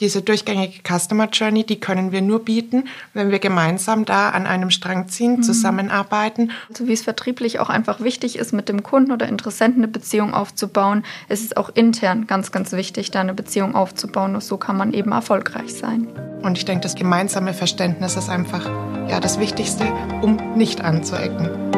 Diese 0.00 0.22
durchgängige 0.22 0.80
Customer 0.82 1.28
Journey, 1.28 1.62
die 1.62 1.78
können 1.78 2.10
wir 2.10 2.20
nur 2.20 2.44
bieten, 2.44 2.88
wenn 3.12 3.30
wir 3.30 3.38
gemeinsam 3.38 4.04
da 4.04 4.30
an 4.30 4.44
einem 4.44 4.70
Strang 4.70 5.06
ziehen, 5.06 5.36
mhm. 5.36 5.42
zusammenarbeiten. 5.44 6.50
Also 6.68 6.88
wie 6.88 6.92
es 6.92 7.02
vertrieblich 7.02 7.60
auch 7.60 7.68
einfach 7.68 8.00
wichtig 8.00 8.36
ist, 8.36 8.52
mit 8.52 8.68
dem 8.68 8.82
Kunden 8.82 9.12
oder 9.12 9.28
Interessenten 9.28 9.84
eine 9.84 9.92
Beziehung 9.92 10.34
aufzubauen, 10.34 11.04
ist 11.28 11.44
es 11.44 11.56
auch 11.56 11.70
intern 11.72 12.26
ganz, 12.26 12.50
ganz 12.50 12.72
wichtig, 12.72 13.12
da 13.12 13.20
eine 13.20 13.34
Beziehung 13.34 13.76
aufzubauen. 13.76 14.32
Nur 14.32 14.40
so 14.40 14.56
kann 14.56 14.76
man 14.76 14.92
eben 14.92 15.12
erfolgreich 15.12 15.74
sein. 15.74 16.08
Und 16.42 16.58
ich 16.58 16.64
denke, 16.64 16.82
das 16.82 16.96
gemeinsame 16.96 17.54
Verständnis 17.54 18.16
ist 18.16 18.28
einfach 18.28 18.68
ja, 19.08 19.20
das 19.20 19.38
Wichtigste, 19.38 19.84
um 20.22 20.56
nicht 20.56 20.80
anzuecken. 20.80 21.73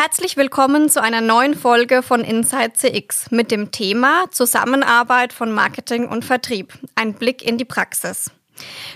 Herzlich 0.00 0.36
willkommen 0.36 0.88
zu 0.88 1.02
einer 1.02 1.20
neuen 1.20 1.54
Folge 1.56 2.04
von 2.04 2.20
Inside 2.20 2.74
CX 2.74 3.32
mit 3.32 3.50
dem 3.50 3.72
Thema 3.72 4.30
Zusammenarbeit 4.30 5.32
von 5.32 5.50
Marketing 5.50 6.06
und 6.06 6.24
Vertrieb. 6.24 6.72
Ein 6.94 7.14
Blick 7.14 7.42
in 7.42 7.58
die 7.58 7.64
Praxis. 7.64 8.30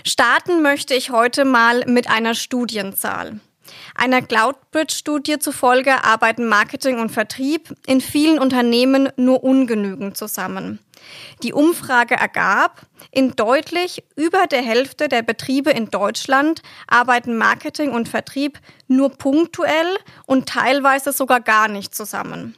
Starten 0.05 0.61
möchte 0.61 0.93
ich 0.93 1.11
heute 1.11 1.43
mal 1.43 1.83
mit 1.87 2.09
einer 2.09 2.35
Studienzahl. 2.35 3.41
Einer 3.95 4.21
Cloudbridge-Studie 4.21 5.39
zufolge 5.39 6.03
arbeiten 6.03 6.47
Marketing 6.47 6.99
und 6.99 7.09
Vertrieb 7.09 7.73
in 7.85 8.01
vielen 8.01 8.39
Unternehmen 8.39 9.09
nur 9.15 9.43
ungenügend 9.43 10.17
zusammen. 10.17 10.79
Die 11.43 11.53
Umfrage 11.53 12.15
ergab, 12.15 12.81
in 13.11 13.35
deutlich 13.35 14.03
über 14.15 14.47
der 14.47 14.61
Hälfte 14.61 15.09
der 15.09 15.21
Betriebe 15.21 15.71
in 15.71 15.89
Deutschland 15.89 16.61
arbeiten 16.87 17.37
Marketing 17.37 17.91
und 17.91 18.07
Vertrieb 18.07 18.59
nur 18.87 19.09
punktuell 19.09 19.97
und 20.25 20.47
teilweise 20.47 21.11
sogar 21.11 21.41
gar 21.41 21.67
nicht 21.67 21.93
zusammen. 21.93 22.55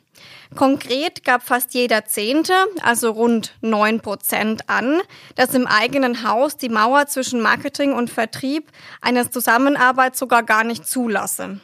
Konkret 0.56 1.24
gab 1.24 1.44
fast 1.44 1.74
jeder 1.74 2.06
Zehnte, 2.06 2.54
also 2.84 3.12
rund 3.12 3.56
neun 3.62 4.02
Prozent 4.02 4.70
an, 4.70 5.02
dass 5.36 5.54
im 5.54 5.68
eigenen 5.68 6.28
Haus 6.28 6.58
die 6.58 6.70
Mauer 6.70 7.08
zwischen 7.08 7.42
Marketing 7.42 7.94
und 7.94 8.10
Vertrieb 8.10 8.72
eine 9.02 9.30
Zusammenarbeit 9.30 10.16
sogar 10.16 10.44
gar 10.44 10.64
nicht 10.64 10.88
zulasse. 10.88 11.60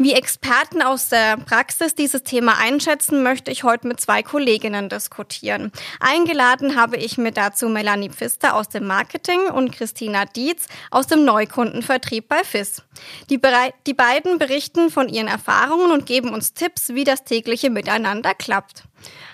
Wie 0.00 0.12
Experten 0.12 0.80
aus 0.80 1.08
der 1.08 1.36
Praxis 1.38 1.92
dieses 1.92 2.22
Thema 2.22 2.56
einschätzen, 2.56 3.24
möchte 3.24 3.50
ich 3.50 3.64
heute 3.64 3.88
mit 3.88 4.00
zwei 4.00 4.22
Kolleginnen 4.22 4.88
diskutieren. 4.88 5.72
Eingeladen 5.98 6.76
habe 6.76 6.96
ich 6.96 7.18
mir 7.18 7.32
dazu 7.32 7.68
Melanie 7.68 8.08
Pfister 8.08 8.54
aus 8.54 8.68
dem 8.68 8.86
Marketing 8.86 9.50
und 9.50 9.72
Christina 9.72 10.24
Dietz 10.24 10.68
aus 10.92 11.08
dem 11.08 11.24
Neukundenvertrieb 11.24 12.28
bei 12.28 12.44
FIS. 12.44 12.84
Die, 13.28 13.40
die 13.88 13.94
beiden 13.94 14.38
berichten 14.38 14.90
von 14.90 15.08
ihren 15.08 15.26
Erfahrungen 15.26 15.90
und 15.90 16.06
geben 16.06 16.32
uns 16.32 16.54
Tipps, 16.54 16.90
wie 16.90 17.02
das 17.02 17.24
tägliche 17.24 17.68
Miteinander 17.68 18.34
klappt. 18.34 18.84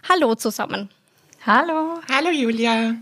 Hallo 0.09 0.35
zusammen. 0.35 0.89
Hallo. 1.45 2.01
Hallo 2.11 2.31
Julia. 2.31 2.95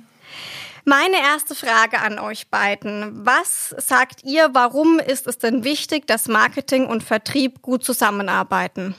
Meine 0.84 1.16
erste 1.16 1.54
Frage 1.54 2.00
an 2.00 2.18
euch 2.18 2.48
beiden. 2.48 3.24
Was 3.24 3.74
sagt 3.78 4.24
ihr, 4.24 4.50
warum 4.52 4.98
ist 4.98 5.26
es 5.28 5.38
denn 5.38 5.62
wichtig, 5.62 6.06
dass 6.06 6.26
Marketing 6.26 6.86
und 6.86 7.04
Vertrieb 7.04 7.62
gut 7.62 7.84
zusammenarbeiten? 7.84 8.96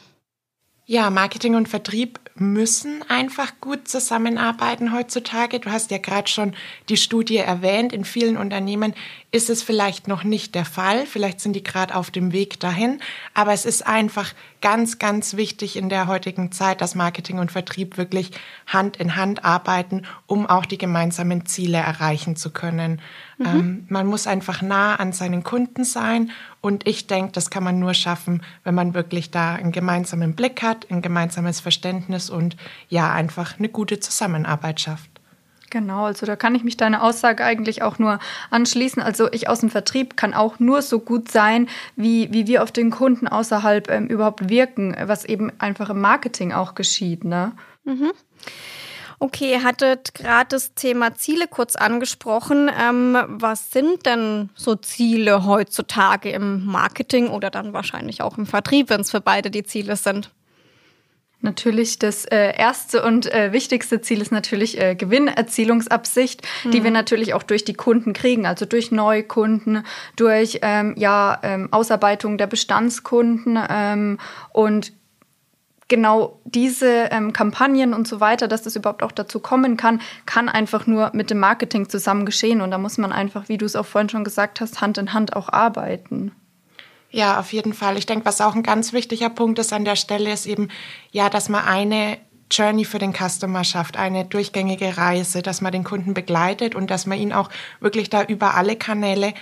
Ja, 0.85 1.09
Marketing 1.09 1.55
und 1.55 1.67
Vertrieb 1.67 2.19
müssen 2.35 3.03
einfach 3.09 3.53
gut 3.61 3.87
zusammenarbeiten 3.87 4.91
heutzutage. 4.91 5.59
Du 5.59 5.71
hast 5.71 5.91
ja 5.91 5.99
gerade 5.99 6.27
schon 6.27 6.55
die 6.89 6.97
Studie 6.97 7.37
erwähnt. 7.37 7.93
In 7.93 8.05
vielen 8.05 8.37
Unternehmen 8.37 8.95
ist 9.31 9.49
es 9.49 9.61
vielleicht 9.61 10.07
noch 10.07 10.23
nicht 10.23 10.55
der 10.55 10.65
Fall. 10.65 11.05
Vielleicht 11.05 11.39
sind 11.41 11.53
die 11.53 11.63
gerade 11.63 11.95
auf 11.95 12.09
dem 12.09 12.31
Weg 12.31 12.59
dahin. 12.59 12.99
Aber 13.33 13.53
es 13.53 13.65
ist 13.65 13.85
einfach 13.85 14.33
ganz, 14.61 14.97
ganz 14.97 15.35
wichtig 15.35 15.75
in 15.75 15.89
der 15.89 16.07
heutigen 16.07 16.51
Zeit, 16.51 16.81
dass 16.81 16.95
Marketing 16.95 17.37
und 17.37 17.51
Vertrieb 17.51 17.97
wirklich 17.97 18.31
Hand 18.65 18.97
in 18.97 19.15
Hand 19.15 19.45
arbeiten, 19.45 20.03
um 20.25 20.47
auch 20.47 20.65
die 20.65 20.77
gemeinsamen 20.79 21.45
Ziele 21.45 21.77
erreichen 21.77 22.35
zu 22.35 22.49
können. 22.49 22.99
Mhm. 23.37 23.45
Ähm, 23.45 23.85
man 23.89 24.07
muss 24.07 24.27
einfach 24.27 24.61
nah 24.61 24.95
an 24.95 25.13
seinen 25.13 25.43
Kunden 25.43 25.83
sein. 25.83 26.31
Und 26.61 26.87
ich 26.87 27.07
denke, 27.07 27.31
das 27.33 27.49
kann 27.49 27.63
man 27.63 27.79
nur 27.79 27.93
schaffen, 27.93 28.41
wenn 28.63 28.75
man 28.75 28.93
wirklich 28.93 29.31
da 29.31 29.55
einen 29.55 29.71
gemeinsamen 29.71 30.33
Blick 30.33 30.61
hat, 30.61 30.87
ein 30.89 31.01
gemeinsames 31.01 31.59
Verständnis 31.59 32.29
und 32.29 32.55
ja, 32.89 33.11
einfach 33.11 33.59
eine 33.59 33.69
gute 33.69 33.99
Zusammenarbeit 33.99 34.79
schafft. 34.79 35.09
Genau, 35.73 36.05
also 36.05 36.27
da 36.27 36.35
kann 36.35 36.53
ich 36.53 36.63
mich 36.63 36.77
deine 36.77 37.01
Aussage 37.01 37.43
eigentlich 37.43 37.81
auch 37.81 37.97
nur 37.97 38.19
anschließen. 38.51 39.01
Also 39.01 39.31
ich 39.31 39.49
aus 39.49 39.61
dem 39.61 39.71
Vertrieb 39.71 40.15
kann 40.15 40.35
auch 40.35 40.59
nur 40.59 40.83
so 40.83 40.99
gut 40.99 41.31
sein, 41.31 41.67
wie, 41.95 42.31
wie 42.31 42.45
wir 42.45 42.61
auf 42.61 42.71
den 42.71 42.91
Kunden 42.91 43.27
außerhalb 43.27 43.89
ähm, 43.89 44.05
überhaupt 44.05 44.49
wirken, 44.49 44.95
was 45.05 45.25
eben 45.25 45.51
einfach 45.57 45.89
im 45.89 45.99
Marketing 45.99 46.51
auch 46.51 46.75
geschieht. 46.75 47.23
Ne? 47.23 47.53
Mhm. 47.85 48.11
Okay, 49.23 49.51
ihr 49.51 49.63
hattet 49.63 50.15
gerade 50.15 50.49
das 50.49 50.73
Thema 50.73 51.15
Ziele 51.15 51.47
kurz 51.47 51.77
angesprochen. 51.77 52.69
Ähm, 52.77 53.17
was 53.29 53.71
sind 53.71 54.05
denn 54.05 54.49
so 54.53 54.75
Ziele 54.75 55.45
heutzutage 55.45 56.29
im 56.29 56.65
Marketing 56.65 57.29
oder 57.29 57.49
dann 57.49 57.71
wahrscheinlich 57.71 58.21
auch 58.21 58.37
im 58.37 58.45
Vertrieb, 58.45 58.89
wenn 58.89 58.99
es 58.99 59.11
für 59.11 59.21
beide 59.21 59.49
die 59.49 59.63
Ziele 59.63 59.95
sind? 59.95 60.29
Natürlich 61.39 61.99
das 61.99 62.25
äh, 62.25 62.51
erste 62.57 63.01
und 63.01 63.31
äh, 63.33 63.53
wichtigste 63.53 64.01
Ziel 64.01 64.19
ist 64.19 64.33
natürlich 64.33 64.77
äh, 64.77 64.93
Gewinnerzielungsabsicht, 64.93 66.41
mhm. 66.65 66.71
die 66.71 66.83
wir 66.83 66.91
natürlich 66.91 67.33
auch 67.33 67.43
durch 67.43 67.63
die 67.63 67.75
Kunden 67.75 68.11
kriegen, 68.11 68.45
also 68.45 68.65
durch 68.65 68.91
Neukunden, 68.91 69.85
durch 70.17 70.59
ähm, 70.63 70.95
ja 70.97 71.39
ähm, 71.43 71.69
Ausarbeitung 71.71 72.37
der 72.37 72.47
Bestandskunden 72.47 73.57
ähm, 73.69 74.19
und 74.51 74.91
genau 75.93 76.39
diese 76.43 77.09
ähm, 77.11 77.33
Kampagnen 77.33 77.93
und 77.93 78.07
so 78.07 78.19
weiter, 78.19 78.47
dass 78.47 78.63
das 78.63 78.75
überhaupt 78.75 79.03
auch 79.03 79.11
dazu 79.11 79.39
kommen 79.39 79.77
kann, 79.77 80.01
kann 80.25 80.49
einfach 80.49 80.87
nur 80.87 81.11
mit 81.13 81.29
dem 81.29 81.37
Marketing 81.37 81.87
zusammen 81.87 82.25
geschehen 82.25 82.61
und 82.61 82.71
da 82.71 82.79
muss 82.79 82.97
man 82.97 83.13
einfach, 83.13 83.47
wie 83.47 83.59
du 83.59 83.65
es 83.67 83.75
auch 83.75 83.85
vorhin 83.85 84.09
schon 84.09 84.23
gesagt 84.23 84.59
hast, 84.59 84.81
Hand 84.81 84.97
in 84.97 85.13
Hand 85.13 85.35
auch 85.35 85.49
arbeiten. 85.49 86.31
Ja, 87.11 87.39
auf 87.39 87.53
jeden 87.53 87.73
Fall. 87.73 87.95
Ich 87.99 88.07
denke, 88.07 88.25
was 88.25 88.41
auch 88.41 88.55
ein 88.55 88.63
ganz 88.63 88.91
wichtiger 88.91 89.29
Punkt 89.29 89.59
ist 89.59 89.71
an 89.71 89.85
der 89.85 89.95
Stelle, 89.95 90.33
ist 90.33 90.47
eben, 90.47 90.69
ja, 91.11 91.29
dass 91.29 91.47
man 91.47 91.63
eine 91.63 92.17
Journey 92.49 92.85
für 92.85 92.97
den 92.97 93.13
Customer 93.13 93.63
schafft, 93.63 93.95
eine 93.95 94.25
durchgängige 94.25 94.97
Reise, 94.97 95.43
dass 95.43 95.61
man 95.61 95.71
den 95.71 95.83
Kunden 95.83 96.15
begleitet 96.15 96.73
und 96.73 96.89
dass 96.89 97.05
man 97.05 97.19
ihn 97.19 97.33
auch 97.33 97.49
wirklich 97.81 98.09
da 98.09 98.23
über 98.23 98.55
alle 98.55 98.75
Kanäle 98.75 99.35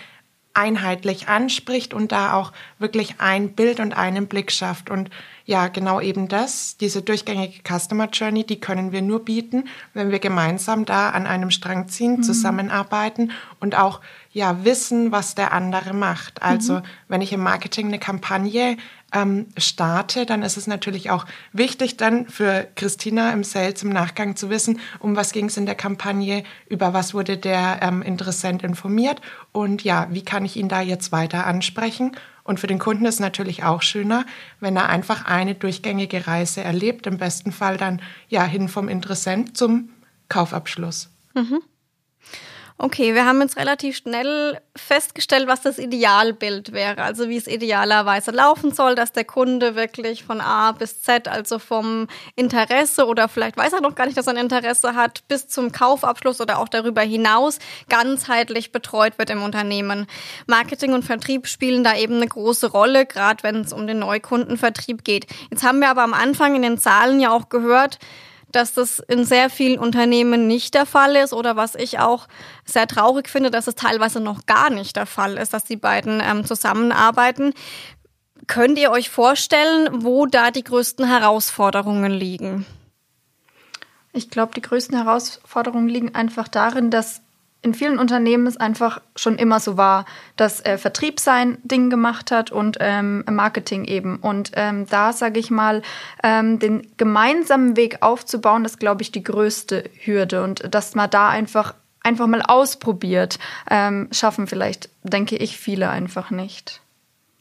einheitlich 0.54 1.28
anspricht 1.28 1.94
und 1.94 2.12
da 2.12 2.34
auch 2.34 2.52
wirklich 2.78 3.16
ein 3.20 3.54
Bild 3.54 3.80
und 3.80 3.94
einen 3.94 4.28
Blick 4.28 4.52
schafft. 4.52 4.90
Und 4.90 5.10
ja, 5.46 5.68
genau 5.68 6.00
eben 6.00 6.28
das, 6.28 6.78
diese 6.78 7.02
durchgängige 7.02 7.62
Customer 7.68 8.10
Journey, 8.10 8.46
die 8.46 8.60
können 8.60 8.92
wir 8.92 9.02
nur 9.02 9.26
bieten, 9.26 9.66
wenn 9.94 10.12
wir 10.12 10.20
gemeinsam 10.20 10.86
da 10.86 11.10
an 11.10 11.28
einem 11.28 11.52
Strang 11.52 11.88
ziehen, 11.88 12.18
mhm. 12.18 12.24
zusammenarbeiten 12.24 13.32
und 13.60 13.78
auch 13.78 14.02
ja 14.32 14.64
wissen, 14.64 15.12
was 15.12 15.36
der 15.36 15.52
andere 15.52 15.94
macht. 15.94 16.42
Also 16.42 16.76
mhm. 16.76 16.84
wenn 17.08 17.22
ich 17.22 17.34
im 17.34 17.42
Marketing 17.42 17.88
eine 17.88 18.00
Kampagne 18.00 18.78
ähm, 19.14 19.48
starte, 19.58 20.26
dann 20.26 20.42
ist 20.42 20.58
es 20.58 20.68
natürlich 20.68 21.10
auch 21.10 21.26
wichtig, 21.52 21.98
dann 21.98 22.28
für 22.28 22.68
Christina 22.76 23.32
im 23.32 23.44
Sales 23.44 23.84
im 23.84 23.90
Nachgang 23.90 24.36
zu 24.36 24.50
wissen, 24.50 24.80
um 25.00 25.16
was 25.16 25.34
ging 25.34 25.48
es 25.48 25.58
in 25.58 25.66
der 25.66 25.76
Kampagne, 25.76 26.44
über 26.70 26.94
was 26.94 27.14
wurde 27.14 27.38
der 27.38 27.80
ähm, 27.82 28.02
Interessent 28.02 28.64
informiert 28.64 29.22
und 29.52 29.84
ja, 29.84 30.08
wie 30.12 30.24
kann 30.24 30.46
ich 30.46 30.56
ihn 30.56 30.70
da 30.70 30.82
jetzt 30.82 31.12
weiter 31.12 31.46
ansprechen. 31.46 32.16
Und 32.52 32.60
für 32.60 32.68
den 32.68 32.80
Kunden 32.80 33.06
ist 33.06 33.14
es 33.14 33.20
natürlich 33.22 33.64
auch 33.64 33.82
schöner, 33.82 34.26
wenn 34.60 34.76
er 34.76 34.90
einfach 34.90 35.24
eine 35.24 35.56
durchgängige 35.56 36.28
Reise 36.28 36.60
erlebt, 36.60 37.08
im 37.08 37.18
besten 37.18 37.54
Fall 37.54 37.78
dann 37.78 38.02
ja 38.28 38.44
hin 38.44 38.68
vom 38.68 38.90
Interessent 38.90 39.56
zum 39.56 39.88
Kaufabschluss. 40.28 41.10
Mhm. 41.34 41.62
Okay, 42.84 43.14
wir 43.14 43.28
haben 43.28 43.40
jetzt 43.42 43.58
relativ 43.58 43.98
schnell 43.98 44.60
festgestellt, 44.76 45.48
was 45.48 45.62
das 45.62 45.78
Idealbild 45.78 46.72
wäre, 46.72 47.04
also 47.04 47.30
wie 47.30 47.38
es 47.38 47.46
idealerweise 47.46 48.32
laufen 48.32 48.74
soll, 48.74 48.96
dass 48.96 49.12
der 49.12 49.24
Kunde 49.24 49.76
wirklich 49.76 50.24
von 50.24 50.42
A 50.42 50.72
bis 50.72 51.00
Z, 51.04 51.28
also 51.28 51.60
vom 51.60 52.08
Interesse 52.36 53.06
oder 53.06 53.30
vielleicht 53.30 53.56
weiß 53.56 53.74
er 53.74 53.82
noch 53.82 53.94
gar 53.94 54.08
nicht, 54.08 54.18
dass 54.18 54.26
er 54.26 54.34
ein 54.34 54.46
Interesse 54.46 54.96
hat, 54.96 55.28
bis 55.28 55.48
zum 55.48 55.72
Kaufabschluss 55.72 56.42
oder 56.42 56.58
auch 56.58 56.70
darüber 56.70 57.02
hinaus 57.02 57.60
ganzheitlich 57.88 58.72
betreut 58.72 59.20
wird 59.20 59.30
im 59.30 59.44
Unternehmen. 59.44 60.08
Marketing 60.48 60.94
und 60.94 61.06
Vertrieb 61.06 61.46
spielen 61.46 61.84
da 61.84 61.96
eben 61.96 62.16
eine 62.16 62.28
große 62.28 62.72
Rolle, 62.72 63.06
gerade 63.06 63.44
wenn 63.44 63.58
es 63.58 63.74
um 63.74 63.86
den 63.86 64.00
Neukundenvertrieb 64.00 65.04
geht. 65.04 65.28
Jetzt 65.52 65.64
haben 65.64 65.82
wir 65.82 65.90
aber 65.92 66.02
am 66.02 66.16
Anfang 66.16 66.56
in 66.56 66.64
den 66.64 66.80
Zahlen 66.80 67.20
ja 67.20 67.30
auch 67.30 67.50
gehört, 67.50 68.00
dass 68.52 68.74
das 68.74 69.00
in 69.00 69.26
sehr 69.26 69.50
vielen 69.50 69.80
Unternehmen 69.80 70.48
nicht 70.48 70.74
der 70.74 70.86
Fall 70.86 71.16
ist 71.16 71.34
oder 71.34 71.56
was 71.56 71.76
ich 71.76 72.00
auch 72.00 72.28
sehr 72.66 72.88
traurig 72.88 73.30
finde, 73.30 73.52
dass 73.52 73.68
es 73.68 73.76
teilweise 73.76 74.20
noch 74.20 74.46
gar 74.46 74.70
nicht 74.70 74.96
der 74.96 75.06
Fall 75.06 75.38
ist, 75.38 75.54
dass 75.54 75.64
die 75.64 75.78
beiden 75.78 76.22
ähm, 76.24 76.46
zusammenarbeiten. 76.46 77.54
Könnt 78.48 78.78
ihr 78.78 78.92
euch 78.92 79.10
vorstellen, 79.10 80.04
wo 80.04 80.26
da 80.26 80.52
die 80.52 80.64
größten 80.64 81.08
Herausforderungen 81.08 82.12
liegen? 82.12 82.66
Ich 84.14 84.30
glaube, 84.30 84.54
die 84.54 84.62
größten 84.62 84.98
Herausforderungen 84.98 85.88
liegen 85.88 86.16
einfach 86.16 86.48
darin, 86.48 86.90
dass 86.92 87.22
in 87.64 87.74
vielen 87.76 88.00
Unternehmen 88.00 88.48
es 88.48 88.58
einfach 88.58 89.02
schon 89.16 89.38
immer 89.38 89.60
so 89.60 89.78
war, 89.78 90.06
dass 90.36 90.66
äh, 90.66 90.78
Vertrieb 90.78 91.20
sein 91.20 91.60
Ding 91.64 91.90
gemacht 91.90 92.32
hat 92.32 92.52
und 92.52 92.78
ähm, 92.80 93.24
Marketing 93.30 93.86
eben. 93.86 94.18
Und 94.18 94.52
ähm, 94.56 94.88
da 94.88 95.14
sage 95.14 95.40
ich 95.40 95.52
mal, 95.52 95.84
ähm, 96.24 96.58
den 96.58 96.88
gemeinsamen 96.98 97.78
Weg 97.78 98.02
aufzubauen, 98.02 98.66
ist, 98.66 98.80
glaube 98.80 99.04
ich, 99.04 99.12
die 99.12 99.24
größte 99.24 99.90
Hürde. 100.00 100.44
Und 100.44 100.74
dass 100.74 100.96
man 100.96 101.10
da 101.10 101.30
einfach, 101.30 101.76
einfach 102.02 102.26
mal 102.26 102.42
ausprobiert, 102.42 103.38
ähm, 103.70 104.10
schaffen 104.12 104.48
vielleicht, 104.48 104.90
denke 105.04 105.36
ich, 105.36 105.58
viele 105.58 105.90
einfach 105.90 106.32
nicht. 106.32 106.82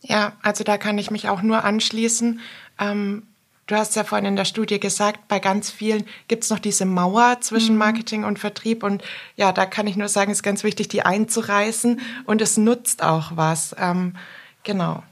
Ja, 0.02 0.32
also 0.42 0.64
da 0.64 0.76
kann 0.76 0.98
ich 0.98 1.10
mich 1.10 1.30
auch 1.30 1.40
nur 1.40 1.64
anschließen. 1.64 2.40
Ähm, 2.78 3.22
Du 3.70 3.76
hast 3.76 3.94
ja 3.94 4.02
vorhin 4.02 4.26
in 4.26 4.34
der 4.34 4.46
Studie 4.46 4.80
gesagt, 4.80 5.28
bei 5.28 5.38
ganz 5.38 5.70
vielen 5.70 6.04
gibt 6.26 6.42
es 6.42 6.50
noch 6.50 6.58
diese 6.58 6.86
Mauer 6.86 7.40
zwischen 7.40 7.74
mhm. 7.74 7.78
Marketing 7.78 8.24
und 8.24 8.40
Vertrieb. 8.40 8.82
Und 8.82 9.04
ja, 9.36 9.52
da 9.52 9.64
kann 9.64 9.86
ich 9.86 9.94
nur 9.94 10.08
sagen, 10.08 10.32
es 10.32 10.38
ist 10.38 10.42
ganz 10.42 10.64
wichtig, 10.64 10.88
die 10.88 11.02
einzureißen. 11.02 12.00
Und 12.24 12.42
es 12.42 12.56
nutzt 12.56 13.00
auch 13.00 13.30
was. 13.36 13.76
Ähm, 13.78 14.16
genau. 14.64 15.04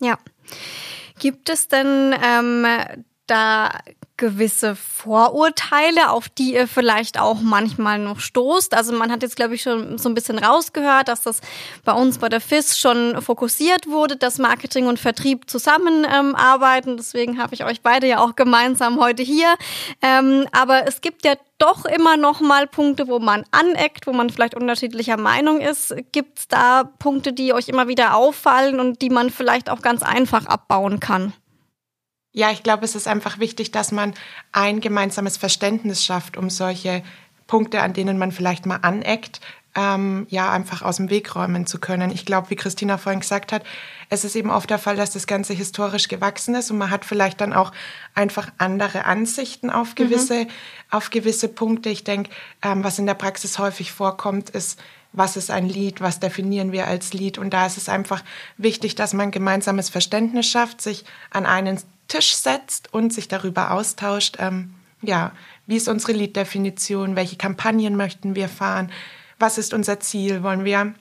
Ja. 0.00 0.16
Gibt 1.18 1.50
es 1.50 1.68
denn 1.68 2.14
ähm, 2.24 2.66
da 3.26 3.68
gewisse 4.22 4.76
Vorurteile, 4.76 6.10
auf 6.10 6.28
die 6.28 6.54
ihr 6.54 6.68
vielleicht 6.68 7.18
auch 7.18 7.40
manchmal 7.40 7.98
noch 7.98 8.20
stoßt. 8.20 8.72
Also 8.72 8.92
man 8.92 9.10
hat 9.10 9.22
jetzt, 9.22 9.34
glaube 9.34 9.56
ich, 9.56 9.62
schon 9.62 9.98
so 9.98 10.08
ein 10.08 10.14
bisschen 10.14 10.38
rausgehört, 10.38 11.08
dass 11.08 11.22
das 11.22 11.40
bei 11.84 11.92
uns 11.92 12.18
bei 12.18 12.28
der 12.28 12.40
FIS 12.40 12.78
schon 12.78 13.20
fokussiert 13.20 13.88
wurde, 13.88 14.16
dass 14.16 14.38
Marketing 14.38 14.86
und 14.86 15.00
Vertrieb 15.00 15.50
zusammenarbeiten. 15.50 16.90
Ähm, 16.90 16.96
Deswegen 16.98 17.42
habe 17.42 17.52
ich 17.56 17.64
euch 17.64 17.80
beide 17.80 18.06
ja 18.06 18.20
auch 18.20 18.36
gemeinsam 18.36 19.00
heute 19.00 19.24
hier. 19.24 19.56
Ähm, 20.02 20.46
aber 20.52 20.86
es 20.86 21.00
gibt 21.00 21.24
ja 21.24 21.34
doch 21.58 21.84
immer 21.84 22.16
noch 22.16 22.40
mal 22.40 22.68
Punkte, 22.68 23.08
wo 23.08 23.18
man 23.18 23.42
aneckt, 23.50 24.06
wo 24.06 24.12
man 24.12 24.30
vielleicht 24.30 24.54
unterschiedlicher 24.54 25.16
Meinung 25.16 25.60
ist. 25.60 25.96
Gibt 26.12 26.38
es 26.38 26.46
da 26.46 26.84
Punkte, 26.84 27.32
die 27.32 27.52
euch 27.52 27.68
immer 27.68 27.88
wieder 27.88 28.14
auffallen 28.14 28.78
und 28.78 29.02
die 29.02 29.10
man 29.10 29.30
vielleicht 29.30 29.68
auch 29.68 29.82
ganz 29.82 30.04
einfach 30.04 30.46
abbauen 30.46 31.00
kann? 31.00 31.32
Ja, 32.32 32.50
ich 32.50 32.62
glaube, 32.62 32.84
es 32.84 32.94
ist 32.94 33.06
einfach 33.06 33.38
wichtig, 33.38 33.72
dass 33.72 33.92
man 33.92 34.14
ein 34.52 34.80
gemeinsames 34.80 35.36
Verständnis 35.36 36.04
schafft, 36.04 36.36
um 36.36 36.48
solche 36.48 37.02
Punkte, 37.46 37.82
an 37.82 37.92
denen 37.92 38.16
man 38.18 38.32
vielleicht 38.32 38.64
mal 38.64 38.76
aneckt, 38.76 39.40
ähm, 39.74 40.26
ja, 40.28 40.50
einfach 40.50 40.82
aus 40.82 40.96
dem 40.96 41.08
Weg 41.10 41.34
räumen 41.34 41.66
zu 41.66 41.78
können. 41.78 42.10
Ich 42.10 42.26
glaube, 42.26 42.50
wie 42.50 42.56
Christina 42.56 42.98
vorhin 42.98 43.20
gesagt 43.20 43.52
hat, 43.52 43.64
es 44.10 44.24
ist 44.24 44.36
eben 44.36 44.50
oft 44.50 44.68
der 44.68 44.78
Fall, 44.78 44.96
dass 44.96 45.12
das 45.12 45.26
Ganze 45.26 45.54
historisch 45.54 46.08
gewachsen 46.08 46.54
ist 46.54 46.70
und 46.70 46.78
man 46.78 46.90
hat 46.90 47.04
vielleicht 47.04 47.40
dann 47.40 47.52
auch 47.52 47.72
einfach 48.14 48.50
andere 48.58 49.06
Ansichten 49.06 49.70
auf 49.70 49.90
mhm. 49.90 49.94
gewisse, 49.94 50.44
mhm. 50.44 50.50
auf 50.90 51.10
gewisse 51.10 51.48
Punkte. 51.48 51.88
Ich 51.88 52.04
denke, 52.04 52.30
ähm, 52.62 52.84
was 52.84 52.98
in 52.98 53.06
der 53.06 53.14
Praxis 53.14 53.58
häufig 53.58 53.92
vorkommt, 53.92 54.50
ist, 54.50 54.78
was 55.12 55.36
ist 55.36 55.50
ein 55.50 55.68
Lied, 55.68 56.00
was 56.00 56.20
definieren 56.20 56.72
wir 56.72 56.86
als 56.86 57.12
Lied. 57.12 57.38
Und 57.38 57.50
da 57.50 57.66
ist 57.66 57.78
es 57.78 57.88
einfach 57.88 58.22
wichtig, 58.58 58.94
dass 58.94 59.14
man 59.14 59.30
gemeinsames 59.30 59.88
Verständnis 59.88 60.46
schafft, 60.46 60.80
sich 60.82 61.04
an 61.30 61.46
einen 61.46 61.78
Tisch 62.12 62.34
setzt 62.34 62.92
und 62.92 63.10
sich 63.10 63.26
darüber 63.26 63.70
austauscht, 63.70 64.36
ähm, 64.38 64.74
ja, 65.00 65.32
wie 65.66 65.76
ist 65.76 65.88
unsere 65.88 66.12
Lieddefinition, 66.12 67.16
welche 67.16 67.36
Kampagnen 67.36 67.96
möchten 67.96 68.34
wir 68.34 68.50
fahren, 68.50 68.92
was 69.38 69.56
ist 69.56 69.72
unser 69.72 69.98
Ziel, 69.98 70.42
wollen 70.42 70.64
wir 70.66 70.92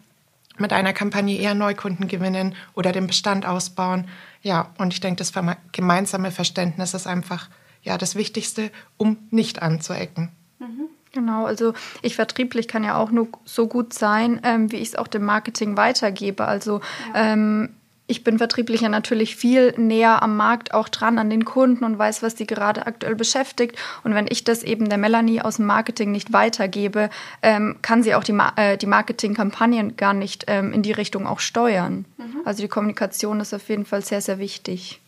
mit 0.58 0.72
einer 0.72 0.94
Kampagne 0.94 1.38
eher 1.38 1.54
Neukunden 1.54 2.08
gewinnen 2.08 2.56
oder 2.75 2.94
den 2.94 3.08
Bestand 3.08 3.46
ausbauen. 3.46 4.08
Ja, 4.42 4.69
und 4.78 4.94
ich 4.94 5.02
denke, 5.02 5.18
das 5.18 5.34
gemeinsame 5.74 6.31
Verständnis 6.31 6.94
ist 6.94 7.08
einfach 7.08 7.50
ja, 7.84 7.98
das 7.98 8.16
Wichtigste, 8.16 8.72
um 8.96 9.18
nicht 9.31 9.62
anzuecken. 9.62 10.30
Mhm. 10.60 10.88
Genau, 11.12 11.46
also 11.46 11.74
ich 12.02 12.16
vertrieblich 12.16 12.69
kann 12.69 12.86
ja 12.86 12.96
auch 12.96 13.12
nur 13.12 13.28
so 13.44 13.68
gut 13.68 13.94
sein, 13.94 14.40
ähm, 14.44 14.72
wie 14.72 14.78
ich 14.78 14.90
es 14.90 14.96
auch 14.96 15.08
dem 15.08 15.25
Marketing 15.25 15.75
weitergebe. 15.75 16.46
Also 16.46 16.80
ja. 17.13 17.34
ähm, 17.34 17.75
ich 18.12 18.25
bin 18.25 18.38
vertrieblicher 18.38 18.90
natürlich 18.90 19.38
viel 19.38 19.74
näher 19.78 20.22
am 20.22 20.36
Markt 20.36 20.74
auch 20.74 20.90
dran, 20.90 21.18
an 21.18 21.30
den 21.30 21.46
Kunden 21.46 21.86
und 21.86 21.98
weiß, 21.98 22.22
was 22.22 22.36
die 22.36 22.46
gerade 22.46 22.86
aktuell 22.86 23.16
beschäftigt. 23.16 23.78
Und 24.04 24.13
wenn 24.13 24.28
ich 24.30 24.44
das 24.44 24.63
eben 24.63 24.90
der 24.90 24.98
Melanie 24.98 25.42
aus 25.42 25.56
dem 25.56 25.66
Marketing 25.66 26.12
nicht 26.12 26.34
weitergebe, 26.34 27.10
ähm, 27.42 27.78
kann 27.81 28.04
sie 28.04 28.13
auch 28.13 28.25
die, 28.25 28.34
Ma 28.34 28.52
äh, 28.58 28.78
die 28.78 28.86
Marketingkampagnen 28.86 29.96
gar 29.96 30.13
nicht 30.13 30.44
ähm, 30.48 30.74
in 30.74 30.81
die 30.81 30.92
Richtung 30.92 31.25
auch 31.25 31.40
steuern. 31.40 32.06
Mhm. 32.18 32.42
Also 32.44 32.62
die 32.62 32.68
Kommunikation 32.68 33.40
ist 33.40 33.54
auf 33.54 33.69
jeden 33.69 33.86
Fall 33.86 34.04
sehr, 34.04 34.19
sehr 34.19 34.40
wichtig. 34.40 35.00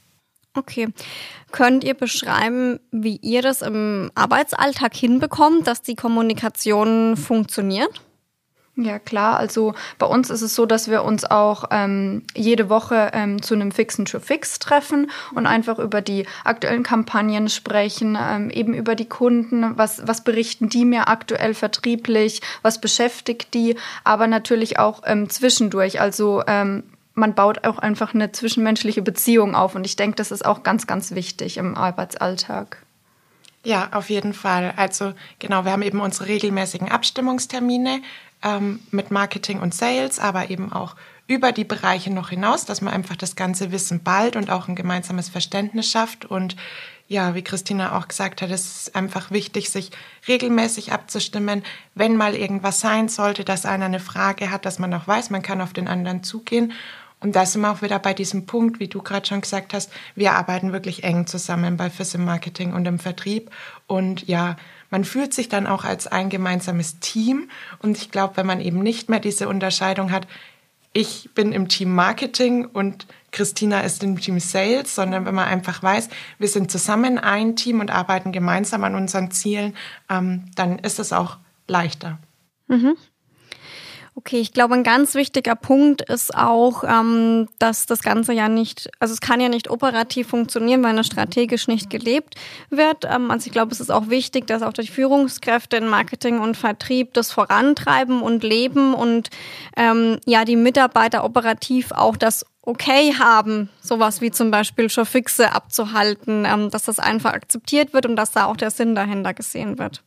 Okay. 0.55 0.87
Könnt 1.51 1.83
ihr 1.83 1.95
beschreiben, 1.95 2.79
wie 2.91 3.17
ihr 3.17 3.41
das 3.41 3.61
im 3.61 4.11
Arbeitsalltag 4.15 4.95
hinbekommt, 4.95 5.67
dass 5.67 5.81
die 5.81 5.95
Kommunikation 5.95 7.17
funktioniert? 7.17 8.01
Ja, 8.75 8.97
klar. 8.97 9.37
Also 9.37 9.75
bei 9.99 10.07
uns 10.07 10.31
ist 10.31 10.41
es 10.41 10.55
so, 10.55 10.65
dass 10.65 10.89
wir 10.89 11.03
uns 11.03 11.25
auch 11.25 11.65
ähm, 11.69 12.23
jede 12.35 12.69
Woche 12.69 13.11
ähm, 13.13 13.39
zu 13.39 13.53
einem 13.53 13.71
Fixen 13.71 14.05
to 14.05 14.19
Fix 14.19 14.57
treffen 14.57 15.11
und 15.35 15.45
einfach 15.45 15.77
über 15.77 16.01
die 16.01 16.25
aktuellen 16.43 16.81
Kampagnen 16.81 17.49
sprechen, 17.49 18.17
ähm, 18.19 18.49
eben 18.49 18.73
über 18.73 18.95
die 18.95 19.07
Kunden, 19.07 19.77
was, 19.77 20.07
was 20.07 20.23
berichten 20.23 20.69
die 20.69 20.85
mir 20.85 21.07
aktuell 21.07 21.53
vertrieblich, 21.53 22.41
was 22.63 22.81
beschäftigt 22.81 23.53
die, 23.53 23.75
aber 24.03 24.25
natürlich 24.25 24.79
auch 24.79 25.01
ähm, 25.05 25.29
zwischendurch. 25.29 26.01
Also 26.01 26.41
ähm, 26.47 26.81
man 27.13 27.35
baut 27.35 27.67
auch 27.67 27.77
einfach 27.77 28.15
eine 28.15 28.31
zwischenmenschliche 28.31 29.03
Beziehung 29.03 29.53
auf 29.53 29.75
und 29.75 29.85
ich 29.85 29.97
denke, 29.97 30.15
das 30.15 30.31
ist 30.31 30.45
auch 30.45 30.63
ganz, 30.63 30.87
ganz 30.87 31.11
wichtig 31.11 31.57
im 31.57 31.77
Arbeitsalltag. 31.77 32.82
Ja, 33.65 33.89
auf 33.93 34.09
jeden 34.09 34.33
Fall. 34.33 34.73
Also 34.75 35.13
genau, 35.39 35.63
wir 35.63 35.71
haben 35.71 35.83
eben 35.83 36.01
unsere 36.01 36.27
regelmäßigen 36.27 36.91
Abstimmungstermine 36.91 38.01
ähm, 38.43 38.81
mit 38.91 39.09
Marketing 39.09 39.59
und 39.59 39.73
Sales, 39.73 40.19
aber 40.19 40.49
eben 40.49 40.71
auch 40.73 40.95
über 41.27 41.53
die 41.53 41.63
Bereiche 41.63 42.11
noch 42.11 42.29
hinaus, 42.29 42.65
dass 42.65 42.81
man 42.81 42.93
einfach 42.93 43.15
das 43.15 43.37
ganze 43.37 43.71
Wissen 43.71 44.03
bald 44.03 44.35
und 44.35 44.49
auch 44.49 44.67
ein 44.67 44.75
gemeinsames 44.75 45.29
Verständnis 45.29 45.89
schafft. 45.89 46.25
Und 46.25 46.57
ja, 47.07 47.35
wie 47.35 47.43
Christina 47.43 47.97
auch 47.97 48.09
gesagt 48.09 48.41
hat, 48.41 48.51
es 48.51 48.87
ist 48.87 48.95
einfach 48.95 49.31
wichtig, 49.31 49.69
sich 49.69 49.91
regelmäßig 50.27 50.91
abzustimmen, 50.91 51.63
wenn 51.95 52.17
mal 52.17 52.35
irgendwas 52.35 52.81
sein 52.81 53.07
sollte, 53.07 53.45
dass 53.45 53.65
einer 53.65 53.85
eine 53.85 54.01
Frage 54.01 54.51
hat, 54.51 54.65
dass 54.65 54.79
man 54.79 54.93
auch 54.93 55.07
weiß, 55.07 55.29
man 55.29 55.41
kann 55.41 55.61
auf 55.61 55.71
den 55.71 55.87
anderen 55.87 56.23
zugehen. 56.23 56.73
Und 57.23 57.37
da 57.37 57.45
sind 57.45 57.61
wir 57.61 57.71
auch 57.71 57.81
wieder 57.81 57.99
bei 57.99 58.13
diesem 58.13 58.45
Punkt, 58.45 58.81
wie 58.81 58.89
du 58.89 59.01
gerade 59.01 59.25
schon 59.25 59.39
gesagt 59.39 59.73
hast, 59.73 59.89
wir 60.13 60.33
arbeiten 60.33 60.73
wirklich 60.73 61.05
eng 61.05 61.25
zusammen 61.25 61.77
bei 61.77 61.89
FIS 61.89 62.15
im 62.15 62.25
Marketing 62.25 62.73
und 62.73 62.85
im 62.85 62.99
Vertrieb. 62.99 63.49
Und 63.87 64.27
ja, 64.27 64.57
man 64.89 65.05
fühlt 65.05 65.33
sich 65.33 65.47
dann 65.47 65.65
auch 65.65 65.85
als 65.85 66.05
ein 66.05 66.29
gemeinsames 66.29 66.99
Team. 66.99 67.49
Und 67.79 67.97
ich 67.97 68.11
glaube, 68.11 68.35
wenn 68.35 68.45
man 68.45 68.59
eben 68.59 68.83
nicht 68.83 69.09
mehr 69.09 69.21
diese 69.21 69.47
Unterscheidung 69.47 70.11
hat, 70.11 70.27
ich 70.91 71.29
bin 71.33 71.53
im 71.53 71.69
Team 71.69 71.95
Marketing 71.95 72.65
und 72.65 73.07
Christina 73.31 73.79
ist 73.79 74.03
im 74.03 74.19
Team 74.19 74.41
Sales, 74.41 74.93
sondern 74.93 75.25
wenn 75.25 75.33
man 75.33 75.47
einfach 75.47 75.81
weiß, 75.81 76.09
wir 76.39 76.49
sind 76.49 76.71
zusammen 76.71 77.17
ein 77.17 77.55
Team 77.55 77.79
und 77.79 77.89
arbeiten 77.89 78.33
gemeinsam 78.33 78.83
an 78.83 78.95
unseren 78.95 79.31
Zielen, 79.31 79.75
ähm, 80.09 80.51
dann 80.55 80.77
ist 80.77 80.99
es 80.99 81.13
auch 81.13 81.37
leichter. 81.67 82.19
Mhm. 82.67 82.97
Okay, 84.15 84.39
ich 84.39 84.53
glaube, 84.53 84.75
ein 84.75 84.83
ganz 84.83 85.15
wichtiger 85.15 85.55
Punkt 85.55 86.07
ist 86.07 86.35
auch, 86.35 86.83
ähm, 86.83 87.49
dass 87.57 87.87
das 87.87 88.03
Ganze 88.03 88.31
ja 88.31 88.47
nicht, 88.47 88.91
also 88.99 89.11
es 89.11 89.21
kann 89.21 89.41
ja 89.41 89.49
nicht 89.49 89.71
operativ 89.71 90.27
funktionieren, 90.27 90.83
weil 90.83 90.97
es 90.99 91.07
strategisch 91.07 91.67
nicht 91.67 91.89
gelebt 91.89 92.35
wird. 92.69 93.05
Ähm, 93.05 93.31
also 93.31 93.47
ich 93.47 93.51
glaube, 93.51 93.71
es 93.71 93.79
ist 93.79 93.91
auch 93.91 94.09
wichtig, 94.09 94.45
dass 94.45 94.61
auch 94.61 94.73
durch 94.73 94.91
Führungskräfte 94.91 95.77
in 95.77 95.87
Marketing 95.87 96.39
und 96.39 96.55
Vertrieb 96.55 97.15
das 97.15 97.31
vorantreiben 97.31 98.21
und 98.21 98.43
leben 98.43 98.93
und 98.93 99.31
ähm, 99.75 100.19
ja, 100.25 100.45
die 100.45 100.57
Mitarbeiter 100.57 101.23
operativ 101.23 101.91
auch 101.91 102.15
das 102.15 102.45
okay 102.61 103.15
haben, 103.17 103.69
sowas 103.81 104.21
wie 104.21 104.29
zum 104.29 104.51
Beispiel 104.51 104.91
schon 104.91 105.07
Fixe 105.07 105.53
abzuhalten, 105.53 106.45
ähm, 106.45 106.69
dass 106.69 106.83
das 106.83 106.99
einfach 106.99 107.33
akzeptiert 107.33 107.93
wird 107.93 108.05
und 108.05 108.15
dass 108.15 108.31
da 108.31 108.45
auch 108.45 108.57
der 108.57 108.69
Sinn 108.69 108.93
dahinter 108.93 109.33
gesehen 109.33 109.79
wird. 109.79 110.03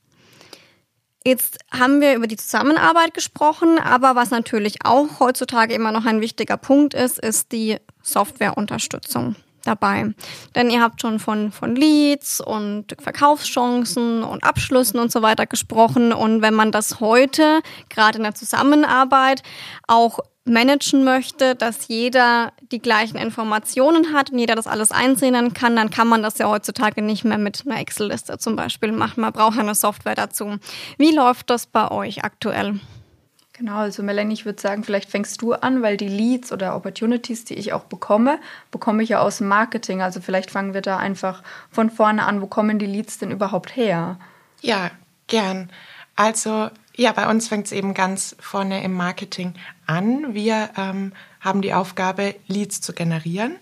Jetzt 1.27 1.59
haben 1.73 2.01
wir 2.01 2.15
über 2.15 2.29
die 2.29 2.37
Zusammenarbeit 2.37 3.13
gesprochen, 3.13 3.81
aber 3.81 4.15
was 4.15 4.31
natürlich 4.31 4.77
auch 4.85 5.19
heutzutage 5.19 5.75
immer 5.75 5.91
noch 5.91 6.05
ein 6.05 6.21
wichtiger 6.21 6.57
Punkt 6.57 6.95
ist, 6.95 7.19
ist 7.19 7.51
die 7.51 7.79
Softwareunterstützung 8.01 9.35
dabei. 9.65 10.15
Denn 10.55 10.71
ihr 10.71 10.81
habt 10.81 11.01
schon 11.01 11.19
von, 11.19 11.51
von 11.51 11.75
Leads 11.75 12.41
und 12.41 12.95
Verkaufschancen 13.01 14.23
und 14.23 14.45
Abschlüssen 14.45 15.01
und 15.01 15.11
so 15.11 15.21
weiter 15.21 15.47
gesprochen. 15.47 16.13
Und 16.13 16.43
wenn 16.43 16.55
man 16.55 16.71
das 16.71 17.01
heute, 17.01 17.61
gerade 17.89 18.19
in 18.19 18.23
der 18.23 18.37
Zusammenarbeit, 18.37 19.43
auch 19.89 20.21
managen 20.47 21.05
möchte, 21.05 21.55
dass 21.55 21.89
jeder 21.89 22.53
die 22.73 22.79
gleichen 22.79 23.17
Informationen 23.17 24.13
hat 24.13 24.31
und 24.31 24.39
jeder 24.39 24.55
das 24.55 24.67
alles 24.67 24.93
einsehen 24.93 25.55
kann, 25.55 25.77
dann 25.77 25.91
kann 25.91 26.09
man 26.09 26.23
das 26.23 26.39
ja 26.39 26.49
heutzutage 26.49 27.03
nicht 27.03 27.25
mehr 27.25 27.39
mit 27.39 27.65
einer 27.67 27.81
Excel-Liste 27.81 28.39
zum 28.39 28.57
Beispiel 28.57 28.93
machen. 28.93 29.21
Man 29.21 29.33
braucht 29.33 29.59
eine 29.59 29.75
Software 29.75 30.15
dazu. 30.15 30.57
Wie 30.99 31.15
läuft 31.15 31.51
das 31.51 31.67
bei 31.67 31.91
euch 31.91 32.25
aktuell? 32.25 32.81
Genau, 33.53 33.77
also 33.77 34.03
Melanie, 34.03 34.35
ich 34.35 34.45
würde 34.45 34.61
sagen, 34.61 34.85
vielleicht 34.85 35.11
fängst 35.11 35.41
du 35.41 35.55
an, 35.55 35.81
weil 35.81 35.97
die 35.97 36.09
Leads 36.09 36.53
oder 36.53 36.77
Opportunities, 36.77 37.47
die 37.47 37.55
ich 37.55 37.73
auch 37.73 37.85
bekomme, 37.85 38.39
bekomme 38.71 39.03
ich 39.03 39.09
ja 39.09 39.21
aus 39.21 39.39
dem 39.39 39.49
Marketing. 39.49 40.03
Also 40.03 40.21
vielleicht 40.21 40.51
fangen 40.51 40.75
wir 40.75 40.83
da 40.83 40.99
einfach 40.99 41.43
von 41.71 41.91
vorne 41.91 42.25
an. 42.25 42.43
Wo 42.43 42.47
kommen 42.47 42.79
die 42.79 42.87
Leads 42.87 43.19
denn 43.19 43.31
überhaupt 43.31 43.75
her? 43.75 44.19
Ja, 44.61 44.91
gern. 45.27 45.71
Also 46.17 46.71
Ja, 46.99 47.13
bei 47.13 47.29
uns 47.29 47.49
fängt 47.49 47.67
es 47.67 47.73
eben 47.73 47.93
ganz 47.93 48.35
vorne 48.41 48.83
im 48.83 48.95
Marketing 48.95 49.53
an. 49.87 50.33
Wir 50.35 50.71
ähm, 50.79 51.13
haben 51.41 51.61
die 51.61 51.75
Aufgabe, 51.75 52.35
Leads 52.49 52.81
zu 52.81 52.95
generieren 52.95 53.57